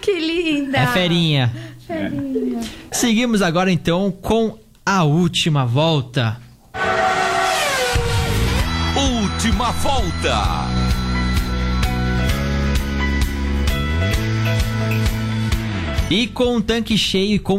Que 0.00 0.18
linda! 0.18 0.78
É 0.78 0.86
ferinha. 0.88 1.52
Ferinha. 1.86 2.60
Seguimos 2.90 3.42
agora 3.42 3.70
então 3.70 4.10
com 4.10 4.58
a 4.86 5.04
última 5.04 5.66
volta. 5.66 6.38
Última 8.96 9.72
volta. 9.72 10.83
E 16.10 16.26
com 16.26 16.56
o 16.56 16.62
tanque 16.62 16.98
cheio 16.98 17.36
e 17.36 17.38
com 17.38 17.58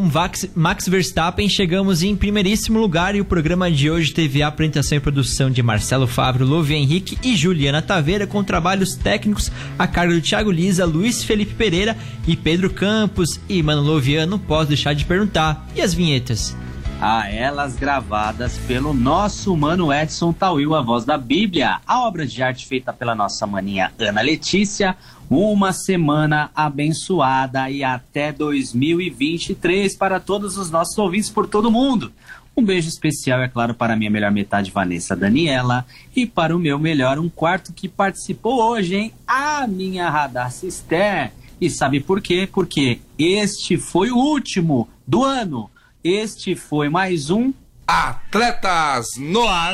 Max 0.54 0.88
Verstappen, 0.88 1.50
chegamos 1.50 2.04
em 2.04 2.16
primeiríssimo 2.16 2.80
lugar 2.80 3.16
e 3.16 3.20
o 3.20 3.26
programa 3.26 3.72
de 3.72 3.90
hoje 3.90 4.14
teve 4.14 4.44
a 4.44 4.48
apresentação 4.48 5.00
e 5.00 5.02
produção 5.02 5.50
de 5.50 5.64
Marcelo 5.64 6.06
Fábio, 6.06 6.46
Louve 6.46 6.76
Henrique 6.76 7.18
e 7.24 7.36
Juliana 7.36 7.82
Taveira, 7.82 8.28
com 8.28 8.44
trabalhos 8.44 8.96
técnicos 8.96 9.52
a 9.80 9.88
cargo 9.88 10.14
do 10.14 10.22
Thiago 10.22 10.52
Lisa, 10.52 10.86
Luiz 10.86 11.24
Felipe 11.24 11.56
Pereira 11.56 11.98
e 12.28 12.36
Pedro 12.38 12.70
Campos. 12.70 13.40
E, 13.50 13.64
mano, 13.64 13.82
Louvian, 13.82 14.28
não 14.28 14.38
posso 14.38 14.68
deixar 14.68 14.94
de 14.94 15.06
perguntar. 15.06 15.68
E 15.76 15.82
as 15.82 15.94
vinhetas? 15.94 16.56
a 17.02 17.30
elas 17.30 17.76
gravadas 17.76 18.58
pelo 18.60 18.94
nosso 18.94 19.56
mano 19.56 19.92
Edson 19.94 20.32
Tawil, 20.32 20.74
a 20.76 20.82
voz 20.82 21.04
da 21.04 21.18
Bíblia, 21.18 21.80
a 21.86 22.08
obra 22.08 22.26
de 22.26 22.42
arte 22.42 22.66
feita 22.66 22.94
pela 22.94 23.14
nossa 23.14 23.46
maninha 23.46 23.92
Ana 24.00 24.22
Letícia. 24.22 24.96
Uma 25.30 25.74
semana 25.74 26.52
abençoada 26.56 27.70
e 27.70 27.84
até 27.84 28.32
2023 28.32 29.96
para 29.96 30.20
todos 30.20 30.58
os 30.58 30.70
nossos 30.70 30.98
ouvintes 30.98 31.30
por 31.30 31.48
todo 31.48 31.72
mundo. 31.72 32.12
Um 32.56 32.64
beijo 32.64 32.88
especial, 32.88 33.42
é 33.42 33.48
claro, 33.50 33.74
para 33.74 33.96
minha 33.96 34.10
melhor 34.10 34.32
metade, 34.32 34.72
Vanessa 34.72 35.16
Daniela, 35.16 35.86
e 36.16 36.26
para 36.26 36.56
o 36.56 36.60
meu 36.60 36.80
melhor 36.80 37.20
um 37.20 37.28
quarto 37.28 37.74
que 37.74 37.90
participou 37.90 38.62
hoje, 38.64 38.96
hein? 38.96 39.14
A 39.28 39.68
minha 39.68 40.10
Radar 40.10 40.52
Cister. 40.52 41.32
E 41.60 41.70
sabe 41.70 42.00
por 42.00 42.22
quê? 42.22 42.48
Porque 42.52 43.00
este 43.18 43.78
foi 43.78 44.12
o 44.12 44.18
último 44.18 44.88
do 45.08 45.24
ano. 45.24 45.70
Este 46.04 46.56
foi 46.56 46.88
mais 46.88 47.30
um 47.30 47.52
Atletas 47.88 49.08
no 49.18 49.48
ar. 49.48 49.74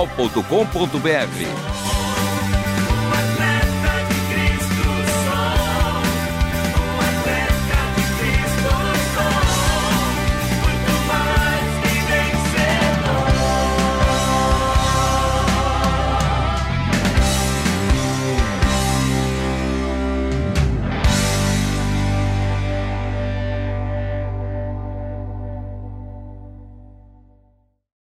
transmundial.com.br. 0.07 2.00